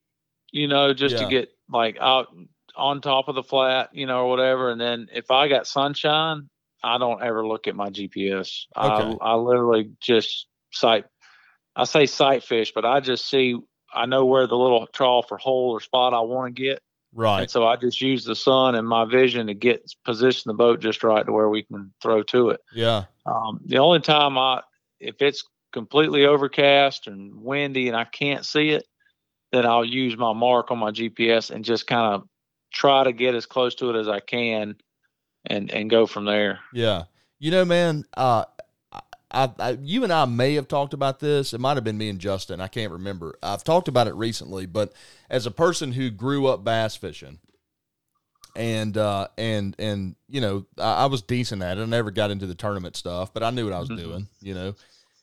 you 0.53 0.68
know, 0.68 0.92
just 0.94 1.14
Yeah. 1.14 1.24
to 1.24 1.31
get 1.31 1.48
like 1.68 1.96
out 2.01 2.29
on 2.77 3.01
top 3.01 3.27
of 3.29 3.35
the 3.35 3.42
flat, 3.42 3.90
you 3.92 4.07
know, 4.07 4.24
or 4.27 4.31
whatever. 4.31 4.70
And 4.70 4.81
then 4.81 5.09
if 5.12 5.31
I 5.33 5.48
got 5.48 5.66
sunshine, 5.66 6.48
I 6.85 6.98
don't 6.98 7.22
ever 7.22 7.44
look 7.44 7.66
at 7.66 7.74
my 7.74 7.90
GPS. 7.90 8.66
Okay. 8.77 9.16
I 9.20 9.33
I 9.33 9.35
literally 9.35 9.90
just 10.01 10.46
sight. 10.70 11.07
I 11.74 11.85
say 11.85 12.07
sight 12.07 12.44
fish, 12.44 12.72
but 12.72 12.85
I 12.85 13.01
just 13.01 13.29
see. 13.29 13.57
I 13.92 14.07
know 14.07 14.24
where 14.27 14.46
the 14.46 14.57
little 14.57 14.87
trough 14.88 15.31
or 15.31 15.38
hole 15.38 15.70
or 15.70 15.81
spot 15.81 16.14
I 16.14 16.20
want 16.20 16.55
to 16.55 16.62
get. 16.62 16.83
Right. 17.14 17.42
And 17.42 17.51
so 17.51 17.66
I 17.66 17.77
just 17.77 18.01
use 18.01 18.24
the 18.24 18.37
sun 18.37 18.74
and 18.74 18.87
my 18.87 19.05
vision 19.05 19.46
to 19.46 19.55
get 19.55 19.90
position 20.05 20.44
the 20.46 20.55
boat 20.55 20.81
just 20.81 21.03
right 21.03 21.24
to 21.24 21.33
where 21.33 21.48
we 21.48 21.62
can 21.62 21.92
throw 22.03 22.22
to 22.24 22.51
it. 22.51 22.61
Yeah. 22.72 23.05
Um, 23.24 23.61
the 23.64 23.79
only 23.79 24.01
time 24.01 24.37
I, 24.37 24.62
if 25.01 25.22
it's 25.22 25.44
completely 25.72 26.27
overcast 26.27 27.07
and 27.07 27.35
windy 27.42 27.88
and 27.88 27.96
I 27.96 28.05
can't 28.05 28.44
see 28.44 28.70
it, 28.70 28.87
then 29.53 29.64
I'll 29.64 29.85
use 29.85 30.16
my 30.16 30.33
mark 30.33 30.70
on 30.70 30.79
my 30.79 30.90
GPS 30.90 31.51
and 31.51 31.64
just 31.64 31.87
kind 31.87 32.14
of 32.14 32.29
try 32.72 33.05
to 33.05 33.12
get 33.12 33.35
as 33.35 33.46
close 33.46 33.74
to 33.77 33.90
it 33.90 33.98
as 33.98 34.09
I 34.09 34.20
can, 34.20 34.77
and 35.46 35.70
and 35.70 35.88
go 35.88 36.07
from 36.07 36.24
there. 36.24 36.61
Yeah. 36.72 37.05
You 37.38 37.51
know, 37.51 37.64
man, 37.64 38.05
uh, 38.16 38.44
I, 39.31 39.51
I, 39.59 39.71
you 39.83 40.05
and 40.05 40.12
I 40.12 40.25
may 40.25 40.55
have 40.55 40.69
talked 40.69 40.95
about 40.95 41.21
this. 41.21 41.53
It 41.53 41.61
might 41.61 41.77
have 41.77 41.85
been 41.85 41.99
me 41.99 42.09
and 42.09 42.19
Justin. 42.19 42.61
I 42.61 42.69
can't 42.69 42.93
remember. 42.93 43.38
I've 43.43 43.62
talked 43.64 43.88
about 43.88 44.07
it 44.07 44.14
recently, 44.14 44.64
but 44.67 44.93
as 45.29 45.45
a 45.45 45.51
person 45.51 45.93
who 45.93 46.11
grew 46.11 46.47
up 46.47 46.64
bass 46.64 46.97
fishing, 46.97 47.38
and 48.57 48.97
uh, 48.97 49.29
and 49.37 49.77
and 49.79 50.17
you 50.29 50.41
know, 50.41 50.67
I, 50.79 51.05
I 51.05 51.07
was 51.07 51.23
decent 51.23 51.62
at 51.62 51.79
it. 51.79 51.83
I 51.83 51.85
never 51.85 52.11
got 52.11 52.31
into 52.31 52.47
the 52.47 52.55
tournament 52.55 52.97
stuff, 52.97 53.33
but 53.33 53.43
I 53.43 53.51
knew 53.51 53.64
what 53.64 53.75
I 53.75 53.81
was 53.81 53.91
Mhm. 53.91 53.97
doing. 53.99 54.29
You 54.41 54.55
know, 54.55 54.75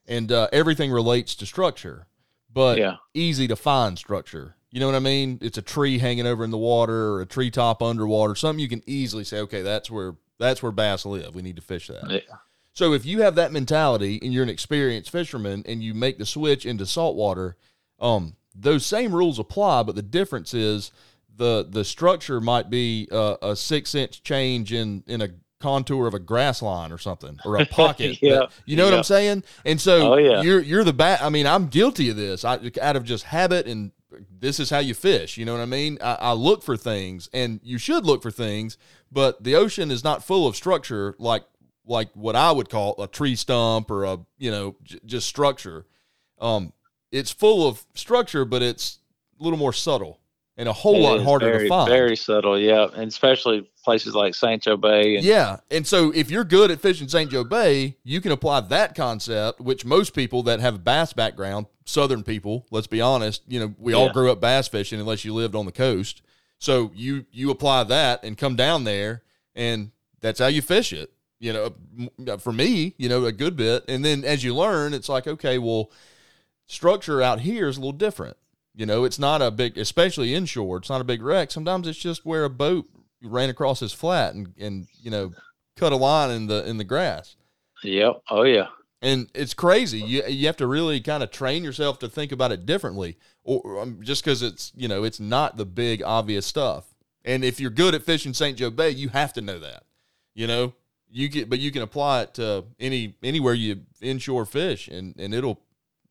and 0.07 0.31
uh, 0.31 0.47
everything 0.53 0.91
relates 0.91 1.35
to 1.35 1.45
structure, 1.45 2.07
but 2.53 2.77
Yeah. 2.77 2.97
easy 3.13 3.47
to 3.47 3.55
find 3.55 3.97
structure. 3.97 4.55
You 4.71 4.79
know 4.81 4.87
what 4.87 4.95
I 4.95 4.99
mean? 4.99 5.39
It's 5.41 5.57
a 5.57 5.61
tree 5.61 5.97
hanging 5.99 6.27
over 6.27 6.43
in 6.43 6.51
the 6.51 6.57
water 6.57 7.13
or 7.13 7.21
a 7.21 7.25
treetop 7.25 7.81
underwater, 7.81 8.35
something 8.35 8.59
you 8.59 8.67
can 8.69 8.83
easily 8.85 9.23
say, 9.23 9.39
okay, 9.39 9.61
that's 9.61 9.89
where 9.89 10.15
that's 10.37 10.61
where 10.61 10.71
bass 10.71 11.05
live. 11.05 11.33
We 11.33 11.41
need 11.41 11.55
to 11.55 11.61
fish 11.61 11.87
that. 11.87 12.09
Yeah. 12.11 12.19
So 12.75 12.93
if 12.93 13.05
you 13.05 13.21
have 13.21 13.35
that 13.35 13.51
mentality 13.53 14.19
and 14.21 14.33
you're 14.33 14.43
an 14.43 14.49
experienced 14.49 15.09
fisherman 15.09 15.63
and 15.65 15.81
you 15.81 15.93
make 15.93 16.17
the 16.17 16.25
switch 16.25 16.65
into 16.65 16.85
saltwater, 16.85 17.55
um, 17.99 18.35
those 18.53 18.85
same 18.85 19.15
rules 19.15 19.39
apply, 19.39 19.83
but 19.83 19.95
the 19.95 20.01
difference 20.01 20.53
is 20.53 20.91
the 21.35 21.65
the 21.67 21.83
structure 21.83 22.39
might 22.39 22.69
be 22.69 23.07
uh, 23.11 23.37
a 23.41 23.55
six 23.55 23.95
inch 23.95 24.23
change 24.23 24.71
in 24.73 25.03
in 25.07 25.21
a 25.21 25.29
contour 25.61 26.05
of 26.05 26.13
a 26.13 26.19
grass 26.19 26.61
line 26.61 26.91
or 26.91 26.97
something 26.97 27.39
or 27.45 27.57
a 27.57 27.65
pocket. 27.81 28.21
Yeah. 28.21 28.47
you 28.65 28.75
know 28.75 28.85
what 28.85 28.93
I'm 28.93 29.03
saying? 29.03 29.43
And 29.63 29.79
so 29.79 30.13
Oh, 30.13 30.17
yeah. 30.17 30.41
you're 30.41 30.59
you're 30.61 30.83
the 30.83 30.93
bat. 30.93 31.21
I 31.21 31.29
mean, 31.29 31.47
I'm 31.47 31.67
guilty 31.67 32.09
of 32.09 32.17
this. 32.17 32.43
I 32.43 32.59
out 32.81 32.97
of 32.97 33.05
just 33.05 33.23
habit 33.23 33.67
and 33.67 33.91
this 34.37 34.59
is 34.59 34.69
how 34.69 34.79
you 34.79 34.93
fish. 34.93 35.37
You 35.37 35.45
know 35.45 35.53
what 35.53 35.61
I 35.61 35.65
mean? 35.65 35.97
I, 36.01 36.15
I 36.15 36.31
look 36.33 36.63
for 36.63 36.77
things, 36.77 37.27
and 37.33 37.59
you 37.63 37.77
should 37.77 38.05
look 38.05 38.21
for 38.21 38.31
things, 38.31 38.77
but 39.11 39.43
the 39.43 39.55
ocean 39.55 39.91
is 39.91 40.03
not 40.03 40.23
full 40.23 40.47
of 40.47 40.55
structure 40.55 41.15
like 41.19 41.43
like 41.87 42.09
what 42.13 42.35
I 42.35 42.51
would 42.51 42.69
call 42.69 43.01
a 43.01 43.07
tree 43.07 43.35
stump 43.35 43.91
or 43.91 44.05
a 44.05 44.19
you 44.37 44.51
know 44.51 44.75
j- 44.83 44.99
just 45.05 45.27
structure. 45.27 45.85
Um, 46.39 46.73
it's 47.11 47.31
full 47.31 47.67
of 47.67 47.85
structure, 47.93 48.45
but 48.45 48.61
it's 48.61 48.99
a 49.39 49.43
little 49.43 49.59
more 49.59 49.73
subtle. 49.73 50.19
and 50.57 50.69
a 50.69 50.73
whole 50.73 50.95
It 50.95 50.99
lot 50.99 51.21
harder 51.21 51.51
very, 51.51 51.63
to 51.63 51.69
find. 51.69 51.89
Very 51.89 52.15
subtle, 52.15 52.57
yeah, 52.57 52.87
and 52.95 53.09
especially 53.09 53.69
places 53.83 54.15
like 54.15 54.33
St. 54.33 54.63
Joe 54.63 54.77
Bay. 54.77 55.17
And, 55.17 55.25
Yeah. 55.25 55.57
And 55.69 55.85
so 55.85 56.11
if 56.11 56.31
you're 56.31 56.45
good 56.45 56.71
at 56.71 56.79
fishing 56.79 57.07
St. 57.09 57.29
Joe 57.29 57.43
Bay, 57.43 57.97
you 58.03 58.21
can 58.21 58.31
apply 58.31 58.61
that 58.61 58.95
concept, 58.95 59.59
which 59.59 59.83
most 59.85 60.13
people 60.13 60.43
that 60.43 60.59
have 60.61 60.75
a 60.75 60.79
bass 60.79 61.11
background, 61.13 61.67
southern 61.85 62.23
people, 62.23 62.65
let's 62.71 62.87
be 62.87 63.01
honest, 63.01 63.43
you 63.47 63.59
know, 63.59 63.75
we 63.77 63.93
all 63.93 64.11
grew 64.11 64.31
up 64.31 64.39
bass 64.41 64.67
fishing 64.69 64.99
unless 64.99 65.23
you 65.25 65.33
lived 65.33 65.55
on 65.55 65.65
the 65.65 65.71
coast. 65.73 66.21
So 66.57 66.91
you 66.95 67.25
you 67.31 67.51
apply 67.51 67.83
that 67.83 68.23
and 68.23 68.37
come 68.37 68.55
down 68.55 68.85
there 68.85 69.23
and 69.55 69.91
that's 70.21 70.39
how 70.39 70.47
you 70.47 70.61
fish 70.61 70.91
it. 70.93 71.11
You 71.39 71.53
know, 72.17 72.37
for 72.37 72.53
me, 72.53 72.95
you 72.97 73.09
know, 73.09 73.25
a 73.25 73.31
good 73.31 73.55
bit. 73.55 73.83
And 73.87 74.05
then 74.05 74.23
as 74.23 74.43
you 74.43 74.55
learn, 74.55 74.93
it's 74.93 75.09
like, 75.09 75.27
okay, 75.27 75.57
well, 75.57 75.91
structure 76.65 77.21
out 77.21 77.41
here 77.41 77.67
is 77.67 77.77
a 77.77 77.79
little 77.79 77.91
different. 77.91 78.37
You 78.73 78.85
know, 78.85 79.03
it's 79.03 79.19
not 79.19 79.41
a 79.41 79.51
big, 79.51 79.77
especially 79.77 80.33
inshore, 80.33 80.77
it's 80.77 80.89
not 80.89 81.01
a 81.01 81.05
big 81.05 81.21
wreck. 81.21 81.51
Sometimes 81.51 81.87
it's 81.87 81.99
just 81.99 82.25
where 82.25 82.43
a 82.43 82.49
boat 82.49 82.89
ran 83.23 83.49
across 83.49 83.79
this 83.79 83.93
flat 83.93 84.33
and, 84.33 84.53
and 84.59 84.87
you 85.01 85.09
know, 85.09 85.33
cut 85.77 85.93
a 85.93 85.97
line 85.97 86.31
in 86.31 86.47
the 86.47 86.67
in 86.67 86.77
the 86.77 86.83
grass. 86.83 87.35
Yep. 87.83 88.21
Oh 88.29 88.43
yeah. 88.43 88.67
And 89.01 89.29
it's 89.33 89.53
crazy. 89.53 89.99
You 89.99 90.23
you 90.27 90.47
have 90.47 90.57
to 90.57 90.67
really 90.67 90.99
kind 90.99 91.23
of 91.23 91.31
train 91.31 91.63
yourself 91.63 91.99
to 91.99 92.09
think 92.09 92.31
about 92.31 92.51
it 92.51 92.65
differently, 92.65 93.17
or 93.43 93.81
um, 93.81 93.99
just 94.01 94.23
because 94.23 94.41
it's 94.41 94.71
you 94.75 94.87
know 94.87 95.03
it's 95.03 95.19
not 95.19 95.57
the 95.57 95.65
big 95.65 96.01
obvious 96.03 96.45
stuff. 96.45 96.95
And 97.23 97.43
if 97.43 97.59
you're 97.59 97.71
good 97.71 97.95
at 97.95 98.03
fishing 98.03 98.33
St. 98.33 98.57
Joe 98.57 98.69
Bay, 98.69 98.91
you 98.91 99.09
have 99.09 99.33
to 99.33 99.41
know 99.41 99.59
that. 99.59 99.83
You 100.33 100.47
know, 100.47 100.73
you 101.15 101.29
get, 101.29 101.49
but 101.49 101.59
you 101.59 101.71
can 101.71 101.81
apply 101.81 102.23
it 102.23 102.33
to 102.35 102.65
any 102.79 103.15
anywhere 103.23 103.53
you 103.53 103.81
inshore 104.01 104.45
fish, 104.45 104.89
and 104.89 105.15
and 105.17 105.33
it'll 105.33 105.61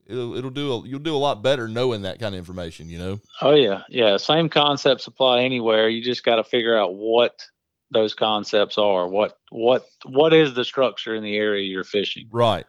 it'll 0.07 0.35
it'll 0.35 0.51
do 0.51 0.73
a, 0.73 0.89
you'll 0.89 0.99
do 0.99 1.15
a 1.15 1.19
lot 1.19 1.43
better 1.43 1.69
knowing 1.69 2.03
that 2.03 2.19
kind 2.19 2.35
of 2.35 2.39
information. 2.39 2.89
You 2.89 2.99
know. 2.99 3.21
Oh 3.43 3.55
yeah. 3.55 3.83
Yeah. 3.91 4.17
Same 4.17 4.49
concepts 4.49 5.07
apply 5.07 5.43
anywhere. 5.43 5.91
You 5.91 6.03
just 6.03 6.25
got 6.25 6.37
to 6.37 6.45
figure 6.45 6.77
out 6.77 6.95
what 6.95 7.45
those 7.91 8.15
concepts 8.15 8.79
are. 8.79 9.07
What 9.07 9.37
what 9.51 9.87
what 10.07 10.33
is 10.33 10.55
the 10.55 10.65
structure 10.65 11.15
in 11.15 11.23
the 11.23 11.37
area 11.37 11.65
you're 11.65 11.85
fishing? 11.85 12.29
Right. 12.33 12.65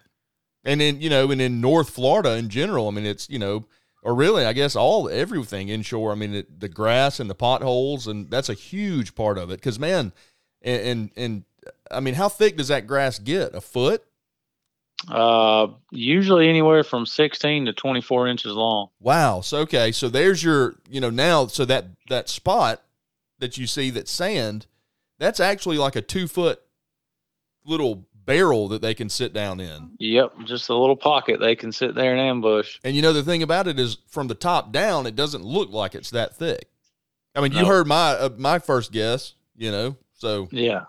And 0.65 0.81
then, 0.81 0.99
you 0.99 1.09
know, 1.09 1.31
and 1.31 1.39
in 1.39 1.61
North 1.61 1.91
Florida 1.91 2.35
in 2.35 2.49
general, 2.49 2.87
I 2.87 2.91
mean, 2.91 3.05
it's, 3.05 3.29
you 3.29 3.37
know, 3.37 3.65
or 4.01 4.15
really, 4.15 4.45
I 4.45 4.53
guess 4.53 4.75
all 4.75 5.07
everything 5.07 5.69
inshore. 5.69 6.11
I 6.11 6.15
mean, 6.15 6.33
it, 6.33 6.59
the 6.59 6.69
grass 6.69 7.19
and 7.19 7.29
the 7.29 7.35
potholes, 7.35 8.07
and 8.07 8.29
that's 8.29 8.49
a 8.49 8.53
huge 8.53 9.15
part 9.15 9.37
of 9.37 9.51
it. 9.51 9.57
Because 9.57 9.79
man, 9.79 10.11
and, 10.61 10.81
and 10.81 11.11
and 11.15 11.43
I 11.91 11.99
mean, 11.99 12.15
how 12.15 12.29
thick 12.29 12.57
does 12.57 12.69
that 12.69 12.87
grass 12.87 13.19
get? 13.19 13.53
A 13.55 13.61
foot? 13.61 14.03
Uh, 15.09 15.67
usually 15.91 16.47
anywhere 16.49 16.83
from 16.83 17.05
16 17.05 17.65
to 17.65 17.73
24 17.73 18.27
inches 18.27 18.53
long. 18.53 18.89
Wow. 18.99 19.41
So 19.41 19.59
okay, 19.59 19.91
so 19.91 20.09
there's 20.09 20.43
your, 20.43 20.75
you 20.89 20.99
know, 20.99 21.09
now 21.09 21.47
so 21.47 21.65
that 21.65 21.85
that 22.09 22.29
spot 22.29 22.81
that 23.39 23.57
you 23.57 23.67
see 23.67 23.89
that 23.91 24.07
sand, 24.07 24.67
that's 25.19 25.39
actually 25.39 25.77
like 25.77 25.95
a 25.95 26.01
two 26.01 26.27
foot 26.27 26.61
little 27.65 28.05
barrel 28.25 28.67
that 28.69 28.81
they 28.81 28.93
can 28.93 29.09
sit 29.09 29.33
down 29.33 29.59
in. 29.59 29.91
Yep, 29.99 30.33
just 30.45 30.69
a 30.69 30.75
little 30.75 30.95
pocket 30.95 31.39
they 31.39 31.55
can 31.55 31.71
sit 31.71 31.93
there 31.93 32.11
and 32.11 32.19
ambush. 32.19 32.79
And 32.83 32.95
you 32.95 33.01
know 33.01 33.13
the 33.13 33.23
thing 33.23 33.43
about 33.43 33.67
it 33.67 33.79
is, 33.79 33.97
from 34.07 34.27
the 34.27 34.35
top 34.35 34.71
down, 34.71 35.05
it 35.05 35.15
doesn't 35.15 35.43
look 35.43 35.69
like 35.69 35.93
it's 35.93 36.09
that 36.11 36.35
thick. 36.35 36.69
I 37.35 37.41
mean, 37.41 37.51
you 37.51 37.65
heard 37.65 37.85
my 37.85 38.11
uh, 38.11 38.29
my 38.37 38.59
first 38.59 38.91
guess, 38.91 39.33
you 39.55 39.69
know, 39.69 39.97
so 40.13 40.47
Yeah. 40.51 40.85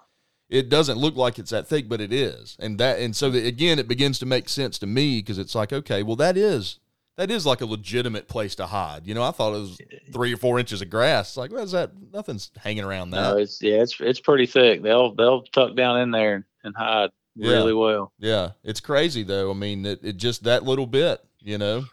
It 0.48 0.68
doesn't 0.68 0.98
look 0.98 1.16
like 1.16 1.38
it's 1.38 1.50
that 1.50 1.66
thick, 1.66 1.88
but 1.88 2.00
it 2.00 2.12
is, 2.12 2.56
and 2.61 2.78
that 2.78 2.98
and 3.00 3.14
so 3.16 3.30
that, 3.30 3.44
again, 3.44 3.78
it 3.78 3.88
begins 3.88 4.18
to 4.20 4.26
make 4.26 4.48
sense 4.48 4.78
to 4.78 4.87
me 4.87 5.18
because 5.20 5.38
it's 5.38 5.54
like, 5.54 5.72
okay, 5.72 6.02
well, 6.02 6.16
that 6.16 6.37
is 6.37 6.78
that 7.16 7.30
is 7.30 7.46
like 7.46 7.61
a 7.62 7.66
legitimate 7.66 8.28
place 8.28 8.54
to 8.56 8.66
hide. 8.66 9.06
You 9.06 9.14
know, 9.14 9.22
I 9.22 9.30
thought 9.30 9.54
it 9.54 9.59
was 9.61 9.78
three 10.12 10.32
or 10.35 10.37
four 10.37 10.59
inches 10.59 10.82
of 10.82 10.90
grass. 10.90 11.30
It's 11.30 11.37
like, 11.37 11.50
what 11.50 11.62
is 11.62 11.72
that? 11.72 11.90
Nothing's 12.12 12.50
hanging 12.62 12.85
around 12.85 13.11
that. 13.11 13.22
No, 13.32 13.38
it's 13.38 13.61
yeah, 13.62 13.82
it's 13.82 13.96
it's 14.00 14.20
pretty 14.20 14.46
thick. 14.46 14.82
They'll 14.82 15.14
they'll 15.14 15.42
tuck 15.42 15.74
down 15.76 16.00
in 16.00 16.11
there 16.11 16.46
and 16.62 16.74
hide 16.76 17.11
Yeah. 17.35 17.52
really 17.52 17.74
well. 17.74 18.12
yeah, 18.18 18.50
it's 18.62 18.80
crazy 18.80 19.22
though. 19.22 19.50
I 19.50 19.54
mean, 19.54 19.85
it, 19.87 20.00
it 20.04 20.16
just 20.16 20.44
that 20.44 20.62
little 20.64 20.87
bit, 20.87 21.24
you 21.40 21.59
know. 21.59 21.85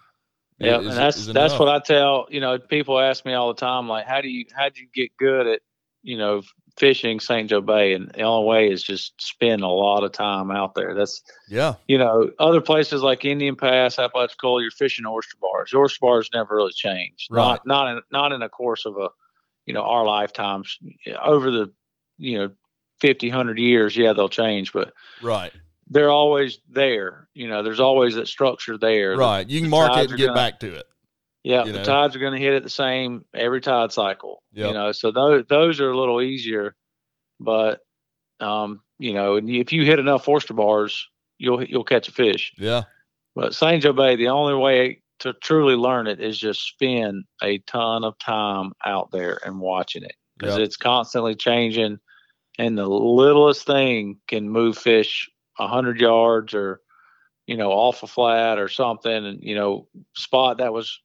Yeah, 0.60 0.80
is- 0.80 0.88
and 0.88 0.98
that's 0.98 1.26
that's 1.28 1.58
what 1.60 1.68
I 1.70 1.80
tell 1.80 2.28
you 2.30 2.40
know 2.40 2.60
people 2.60 3.00
ask 3.00 3.26
me 3.26 3.34
all 3.34 3.48
the 3.54 3.60
time 3.60 3.88
like 3.90 4.06
how 4.06 4.22
do 4.22 4.30
you 4.30 4.46
how 4.56 4.70
do 4.70 4.80
you 4.82 4.88
get 4.94 5.10
good 5.18 5.48
at 5.48 5.62
you 6.04 6.18
know 6.18 6.42
fishing 6.78 7.20
St. 7.20 7.50
Joe 7.50 7.62
Bay 7.62 7.94
and 7.94 8.10
the 8.10 8.22
only 8.22 8.48
way 8.48 8.72
is 8.72 8.84
just 8.84 9.14
spend 9.22 9.62
a 9.62 9.68
lot 9.68 10.04
of 10.04 10.12
time 10.12 10.52
out 10.52 10.76
there. 10.76 10.94
That's 10.96 11.22
Yeah, 11.48 11.76
you 11.88 11.98
know 11.98 12.32
other 12.40 12.62
places 12.62 13.02
like 13.02 13.26
Indian 13.26 13.56
Pass, 13.56 14.00
Apalachicola, 14.00 14.62
you're 14.62 14.72
fishing 14.72 15.06
oyster 15.06 15.38
bars. 15.42 15.74
Oyster 15.74 16.00
bars 16.02 16.30
never 16.34 16.56
really 16.56 16.74
changed. 16.74 17.28
Right. 17.30 17.60
Not 17.66 17.68
not 17.68 17.98
in 17.98 18.02
not 18.12 18.32
in 18.32 18.40
the 18.40 18.50
course 18.50 18.86
of 18.86 18.98
a 18.98 19.10
you 19.66 19.74
know 19.74 19.84
our 19.84 20.06
lifetimes 20.06 20.78
over 21.22 21.52
the 21.52 21.72
you 22.18 22.38
know 22.38 22.52
50 23.00 23.30
100 23.30 23.58
years 23.60 23.98
yeah 23.98 24.14
they'll 24.14 24.30
change 24.30 24.72
but 24.72 24.94
right, 25.22 25.52
they're 25.90 26.12
always 26.12 26.60
there 26.70 27.28
you 27.34 27.48
know 27.48 27.64
there's 27.64 27.80
always 27.80 28.16
that 28.16 28.28
structure 28.28 28.78
there 28.78 29.16
right. 29.16 29.50
You 29.50 29.60
can 29.60 29.70
the 29.70 29.76
mark 29.76 29.98
it 29.98 30.10
and 30.10 30.18
get 30.18 30.34
back 30.34 30.60
to 30.62 30.74
it. 30.74 30.86
Yeah, 31.44 31.64
the 31.64 31.74
know? 31.74 31.84
tides 31.84 32.16
are 32.16 32.20
going 32.20 32.34
to 32.34 32.40
hit 32.40 32.54
it 32.54 32.64
the 32.64 32.70
same 32.70 33.26
every 33.36 33.60
tide 33.60 33.92
cycle. 33.92 34.42
Yep. 34.54 34.68
You 34.68 34.74
know, 34.74 34.92
so 34.94 35.12
those 35.12 35.44
those 35.50 35.82
are 35.82 35.92
a 35.92 35.98
little 35.98 36.22
easier, 36.22 36.76
but 37.40 37.82
um, 38.40 38.82
you 38.98 39.14
know, 39.14 39.36
and 39.36 39.50
if 39.50 39.74
you 39.74 39.84
hit 39.86 40.00
enough 40.00 40.28
oyster 40.28 40.54
bars, 40.54 41.08
you'll 41.38 41.64
you'll 41.64 41.84
catch 41.84 42.08
a 42.08 42.12
fish. 42.12 42.54
Yeah, 42.58 42.84
But 43.36 43.54
St. 43.56 43.84
Joe 43.84 43.94
Bay, 43.94 44.16
the 44.16 44.30
only 44.30 44.56
way 44.56 45.02
to 45.20 45.34
truly 45.34 45.76
learn 45.76 46.08
it 46.08 46.20
is 46.20 46.38
just 46.40 46.66
spend 46.66 47.24
a 47.42 47.58
ton 47.60 48.04
of 48.04 48.18
time 48.20 48.72
out 48.86 49.12
there 49.12 49.40
and 49.46 49.60
watching 49.60 50.04
it 50.04 50.16
because 50.38 50.58
Yep. 50.58 50.66
it's 50.66 50.78
constantly 50.78 51.36
changing, 51.36 52.00
and 52.58 52.78
the 52.78 52.88
littlest 52.88 53.66
thing 53.66 54.20
can 54.28 54.50
move 54.50 54.78
fish 54.78 55.30
a 55.60 55.68
hundred 55.68 56.00
yards 56.00 56.54
or 56.54 56.80
you 57.48 57.58
know 57.58 57.72
off 57.72 58.02
a 58.04 58.08
flat 58.08 58.60
or 58.60 58.70
something, 58.70 59.26
and 59.26 59.40
you 59.44 59.56
know 59.56 59.88
spot 60.16 60.60
that 60.60 60.72
was 60.72 61.02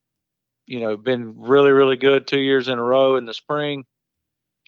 you 0.68 0.80
know 0.80 0.96
been 0.96 1.34
really 1.36 1.70
really 1.72 1.96
good 1.96 2.26
two 2.26 2.38
years 2.40 2.68
in 2.68 2.78
a 2.78 2.82
row 2.82 3.16
in 3.16 3.24
the 3.26 3.34
spring. 3.34 3.84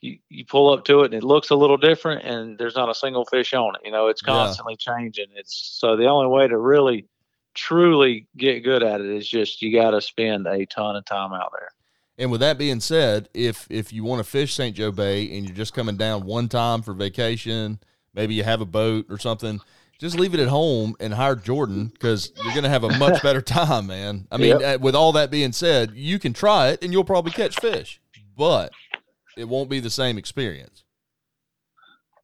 You, 0.03 0.19
you 0.31 0.47
pull 0.47 0.73
up 0.73 0.87
to 0.87 1.03
it 1.03 1.07
and 1.07 1.15
it 1.15 1.23
looks 1.23 1.51
a 1.51 1.55
little 1.55 1.77
different 1.77 2.25
and 2.25 2.57
there's 2.57 2.75
not 2.75 2.89
a 2.89 2.95
single 2.95 3.27
fish 3.27 3.53
on 3.53 3.75
it. 3.75 3.83
You 3.85 3.91
know, 3.93 4.09
it's 4.09 4.23
Yeah. 4.23 4.33
constantly 4.33 4.77
changing. 4.77 5.27
It's 5.35 5.77
so 5.79 5.95
the 5.97 6.07
only 6.07 6.27
way 6.29 6.49
to 6.49 6.57
really 6.57 7.07
truly 7.55 8.27
get 8.37 8.61
good 8.61 8.83
at 8.83 9.03
it 9.03 9.07
is 9.09 9.29
just 9.29 9.61
you 9.61 9.73
got 9.73 9.91
to 9.91 10.01
spend 10.01 10.47
a 10.47 10.65
ton 10.67 10.97
of 10.97 11.05
time 11.05 11.35
out 11.35 11.53
there. 11.59 11.69
And 12.17 12.31
with 12.31 12.41
that 12.41 12.57
being 12.59 12.81
said, 12.81 13.29
if 13.35 13.67
if 13.71 13.93
you 13.93 14.05
want 14.05 14.25
to 14.25 14.31
fish 14.31 14.55
St. 14.55 14.75
Joe 14.75 14.91
Bay 14.91 15.37
and 15.37 15.47
you're 15.47 15.57
just 15.57 15.75
coming 15.75 15.97
down 15.97 16.25
one 16.25 16.49
time 16.49 16.83
for 16.83 16.95
vacation, 16.95 17.79
maybe 18.15 18.35
you 18.35 18.43
have 18.45 18.61
a 18.61 18.67
boat 18.67 19.07
or 19.11 19.19
something, 19.19 19.61
just 20.01 20.19
leave 20.19 20.33
it 20.35 20.41
at 20.41 20.49
home 20.49 20.97
and 20.99 21.13
hire 21.15 21.37
Jordan 21.37 21.87
because 21.89 22.33
you're 22.43 22.53
going 22.55 22.65
to 22.65 22.71
have 22.71 22.83
a 22.85 22.97
much 22.99 23.23
better 23.29 23.41
time, 23.43 23.87
man. 23.87 24.27
I 24.33 24.39
mean, 24.39 24.61
uh, 24.63 24.79
with 24.81 24.97
all 24.97 25.13
that 25.13 25.31
being 25.31 25.53
said, 25.53 25.93
you 25.95 26.19
can 26.19 26.33
try 26.33 26.69
it 26.71 26.83
and 26.83 26.93
you'll 26.93 27.05
probably 27.05 27.31
catch 27.33 27.55
fish, 27.61 28.01
but 28.37 28.73
it 29.37 29.45
won't 29.45 29.71
be 29.71 29.79
the 29.79 29.91
same 29.91 30.19
experience. 30.19 30.83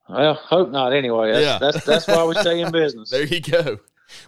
Well, 0.09 0.35
hope 0.35 0.71
not. 0.71 0.93
Anyway, 0.93 1.33
that's 1.33 1.45
Yeah. 1.45 1.59
that's, 1.59 1.85
that's 1.85 2.07
why 2.09 2.25
we 2.25 2.35
stay 2.37 2.61
in 2.61 2.71
business. 2.73 3.11
There 3.11 3.25
you 3.27 3.41
go. 3.41 3.79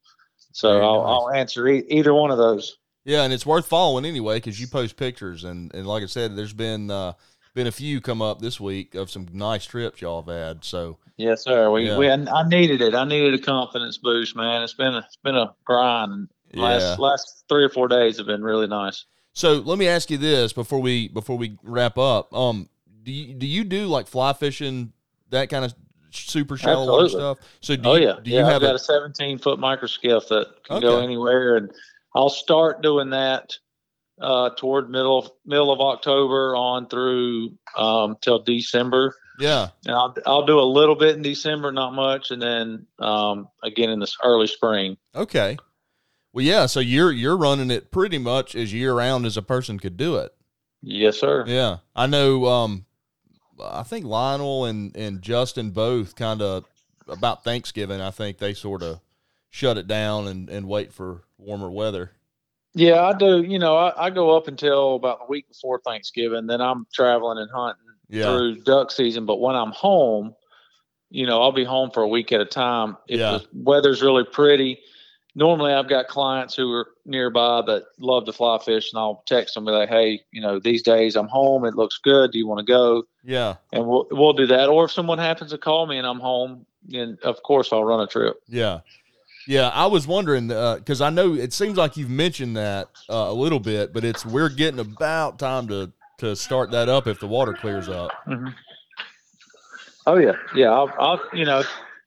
So 0.52 0.72
Very 0.72 0.84
I'll, 0.84 1.02
nice. 1.02 1.08
I'll 1.08 1.30
answer 1.30 1.68
e- 1.68 1.86
either 1.88 2.12
one 2.12 2.30
of 2.30 2.38
those. 2.38 2.76
Yeah, 3.04 3.22
and 3.22 3.32
it's 3.32 3.46
worth 3.46 3.66
following 3.66 4.04
anyway 4.04 4.36
because 4.36 4.60
you 4.60 4.66
post 4.66 4.96
pictures 4.96 5.44
and, 5.44 5.72
and 5.74 5.86
like 5.86 6.02
I 6.02 6.06
said, 6.06 6.36
there's 6.36 6.52
been 6.52 6.90
uh, 6.90 7.14
been 7.58 7.66
a 7.66 7.72
few 7.72 8.00
come 8.00 8.22
up 8.22 8.38
this 8.40 8.60
week 8.60 8.94
of 8.94 9.10
some 9.10 9.26
nice 9.32 9.66
trips 9.66 10.00
y'all 10.00 10.22
have 10.22 10.32
had. 10.32 10.64
So 10.64 10.96
Yes, 11.16 11.42
sir. 11.42 11.68
We, 11.72 11.88
Yeah. 11.88 11.98
we 11.98 12.08
I 12.08 12.48
needed 12.48 12.80
it. 12.80 12.94
I 12.94 13.02
needed 13.04 13.34
a 13.34 13.42
confidence 13.42 13.98
boost, 13.98 14.36
man. 14.36 14.62
It's 14.62 14.74
been 14.74 14.94
a, 14.94 14.98
it's 14.98 15.16
been 15.16 15.34
a 15.34 15.52
grind. 15.64 16.28
Last 16.54 16.82
Yeah. 16.82 16.94
last 17.04 17.44
three 17.48 17.64
or 17.64 17.68
four 17.68 17.88
days 17.88 18.16
have 18.18 18.26
been 18.26 18.44
really 18.44 18.68
nice. 18.68 19.04
so 19.32 19.54
let 19.54 19.76
me 19.76 19.88
ask 19.88 20.08
you 20.08 20.18
this 20.18 20.52
before 20.52 20.80
we 20.80 21.08
before 21.08 21.36
we 21.36 21.58
wrap 21.64 21.98
up. 21.98 22.32
Um, 22.32 22.68
do 23.02 23.10
you, 23.10 23.34
do 23.34 23.46
you 23.46 23.64
do 23.64 23.86
like 23.86 24.06
fly 24.06 24.32
fishing 24.32 24.92
that 25.30 25.48
kind 25.50 25.64
of 25.64 25.74
super 26.10 26.56
shallow 26.56 27.08
stuff? 27.08 27.38
So 27.60 27.74
do 27.74 27.88
oh 27.88 27.94
you, 27.96 28.06
yeah, 28.06 28.14
do 28.22 28.30
yeah. 28.30 28.38
you 28.38 28.46
I've 28.46 28.52
have 28.52 28.62
got 28.62 28.72
a, 28.72 28.76
a 28.76 28.78
17 28.78 29.38
foot 29.38 29.58
micro 29.58 29.88
skiff 29.88 30.28
that 30.28 30.62
can 30.62 30.80
go 30.80 31.00
anywhere, 31.00 31.56
and 31.56 31.72
I'll 32.14 32.30
start 32.30 32.82
doing 32.82 33.10
that 33.10 33.56
uh, 34.20 34.50
toward 34.57 34.90
middle 34.90 35.37
middle 35.44 35.72
of 35.72 35.81
October 35.81 36.57
on 36.57 36.88
through 36.88 37.50
um, 37.76 38.16
till 38.20 38.40
December. 38.40 39.14
Yeah. 39.38 39.68
And 39.87 39.94
I'll 39.94 40.14
I'll 40.26 40.46
do 40.46 40.59
a 40.59 40.62
little 40.62 40.96
bit 40.96 41.16
in 41.16 41.22
December, 41.22 41.72
not 41.72 41.94
much, 41.94 42.31
and 42.31 42.42
then 42.42 42.87
um, 42.98 43.48
again 43.62 43.90
in 43.90 44.00
this 44.00 44.16
early 44.24 44.46
spring. 44.46 44.96
Okay. 45.14 45.57
Well, 46.33 46.44
yeah. 46.44 46.66
So 46.66 46.81
you're 46.81 47.12
you're 47.12 47.37
running 47.37 47.70
it 47.70 47.90
pretty 47.90 48.18
much 48.18 48.54
as 48.54 48.72
year 48.72 48.94
round 48.94 49.26
as 49.26 49.37
a 49.37 49.42
person 49.42 49.78
could 49.78 49.96
do 49.96 50.16
it. 50.16 50.35
Yes, 50.83 51.18
sir. 51.18 51.44
Yeah, 51.46 51.78
I 51.96 52.07
know. 52.07 52.46
Um, 52.46 52.87
I 53.62 53.83
think 53.83 54.04
Lionel 54.04 54.64
and 54.64 54.96
and 54.96 55.22
Justin 55.22 55.70
both 55.70 56.16
kind 56.16 56.42
of 56.42 56.64
about 57.07 57.44
Thanksgiving. 57.44 58.00
I 58.00 58.11
think 58.11 58.38
they 58.38 58.54
sort 58.54 58.83
of 58.83 59.00
shut 59.50 59.78
it 59.78 59.87
down 59.87 60.28
and 60.28 60.48
and 60.48 60.68
wait 60.68 60.92
for 60.92 61.22
warmer 61.38 61.70
weather. 61.70 62.12
Yeah, 62.78 63.02
I 63.06 63.12
do. 63.12 63.42
You 63.42 63.58
know, 63.58 63.76
I, 63.76 64.06
I 64.06 64.10
go 64.10 64.36
up 64.36 64.46
until 64.46 64.94
about 64.94 65.18
the 65.18 65.24
week 65.28 65.48
before 65.48 65.80
Thanksgiving. 65.84 66.46
Then 66.46 66.60
I'm 66.60 66.86
traveling 66.94 67.38
and 67.38 67.50
hunting 67.50 67.84
Yeah. 68.08 68.22
through 68.26 68.60
duck 68.62 68.92
season. 68.92 69.26
But 69.26 69.40
when 69.40 69.56
I'm 69.56 69.72
home, 69.72 70.32
you 71.10 71.26
know, 71.26 71.42
I'll 71.42 71.50
be 71.50 71.64
home 71.64 71.90
for 71.90 72.04
a 72.04 72.08
week 72.08 72.30
at 72.30 72.40
a 72.40 72.44
time. 72.44 72.96
If 73.08 73.18
Yeah. 73.18 73.38
the 73.38 73.46
weather's 73.52 74.00
really 74.00 74.22
pretty, 74.22 74.78
normally 75.34 75.72
I've 75.72 75.88
got 75.88 76.06
clients 76.06 76.54
who 76.54 76.70
are 76.72 76.88
nearby 77.04 77.62
that 77.66 77.82
love 77.98 78.26
to 78.26 78.32
fly 78.32 78.58
fish, 78.58 78.92
and 78.92 79.00
I'll 79.00 79.24
text 79.26 79.54
them 79.56 79.64
be 79.64 79.72
like, 79.72 79.88
"Hey, 79.88 80.20
you 80.30 80.40
know, 80.40 80.60
these 80.60 80.82
days 80.84 81.16
I'm 81.16 81.26
home. 81.28 81.64
It 81.64 81.74
looks 81.74 81.98
good. 81.98 82.30
Do 82.30 82.38
you 82.38 82.46
want 82.46 82.60
to 82.60 82.64
go?" 82.72 83.02
Yeah. 83.24 83.56
And 83.72 83.88
we'll 83.88 84.06
we'll 84.12 84.34
do 84.34 84.46
that. 84.46 84.68
Or 84.68 84.84
if 84.84 84.92
someone 84.92 85.18
happens 85.18 85.50
to 85.50 85.58
call 85.58 85.86
me 85.86 85.98
and 85.98 86.06
I'm 86.06 86.20
home, 86.20 86.64
then 86.86 87.18
of 87.24 87.42
course 87.42 87.72
I'll 87.72 87.82
run 87.84 87.98
a 87.98 88.06
trip. 88.06 88.36
Yeah. 88.46 88.80
Yeah, 89.48 89.68
I 89.68 89.87
was 89.87 90.06
wondering 90.06 90.48
because 90.48 91.00
I 91.00 91.08
know 91.08 91.32
it 91.32 91.54
seems 91.54 91.78
like 91.78 91.96
you've 91.96 92.11
mentioned 92.11 92.58
that 92.58 92.90
uh, 93.08 93.14
a 93.14 93.32
little 93.32 93.58
bit, 93.58 93.94
but 93.94 94.04
it's 94.04 94.26
we're 94.26 94.50
getting 94.50 94.78
about 94.78 95.38
time 95.38 95.66
to 95.68 95.90
to 96.18 96.37
start 96.37 96.70
that 96.72 96.90
up 96.90 97.06
if 97.06 97.18
the 97.18 97.26
water 97.26 97.54
clears 97.54 97.88
up. 97.88 98.11
Oh 100.06 100.18
yeah, 100.18 100.32
yeah. 100.54 100.70
I'll, 100.70 100.92
I'll 100.98 101.20
you 101.32 101.46
know, 101.46 101.62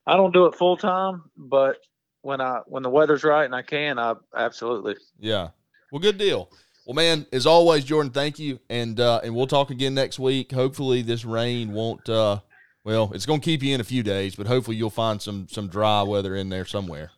I 0.05 0.17
don't 0.17 0.31
do 0.35 0.45
it 0.45 0.53
full 0.53 0.77
time, 0.77 1.31
but 1.35 1.77
when 2.21 2.41
I 2.41 2.59
when 2.67 2.83
the 2.83 2.91
weather's 2.91 3.23
right 3.23 3.45
and 3.45 3.55
I 3.55 3.63
can, 3.63 3.97
I 3.97 4.13
absolutely. 4.37 4.97
Yeah. 5.19 5.49
Well, 5.91 5.99
good 5.99 6.19
deal. 6.19 6.51
Well, 6.85 6.93
man, 6.93 7.25
as 7.33 7.47
always, 7.47 7.83
Jordan, 7.83 8.11
thank 8.11 8.37
you, 8.37 8.59
and 8.69 8.99
uh, 8.99 9.21
and 9.23 9.35
we'll 9.35 9.47
talk 9.47 9.71
again 9.71 9.95
next 9.95 10.19
week. 10.19 10.51
Hopefully, 10.51 11.01
this 11.01 11.25
rain 11.25 11.73
won't. 11.73 12.07
Uh, 12.07 12.41
well, 12.83 13.11
it's 13.15 13.25
going 13.25 13.39
to 13.39 13.45
keep 13.45 13.63
you 13.63 13.73
in 13.73 13.81
a 13.81 13.83
few 13.83 14.03
days, 14.03 14.35
but 14.35 14.45
hopefully, 14.45 14.77
you'll 14.77 14.91
find 14.91 15.19
some 15.19 15.47
some 15.49 15.69
dry 15.69 16.03
weather 16.03 16.35
in 16.35 16.49
there 16.49 16.65
somewhere. 16.65 17.09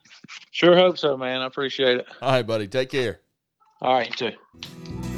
Sure 0.51 0.77
hope 0.77 0.97
so, 0.97 1.17
man. 1.17 1.41
I 1.41 1.45
appreciate 1.45 1.97
it. 1.97 2.07
All 2.21 2.31
right, 2.31 2.45
buddy. 2.45 2.67
Take 2.67 2.89
care. 2.89 3.19
All 3.81 3.93
right, 3.95 4.07
you 4.07 4.31
too. 4.31 5.12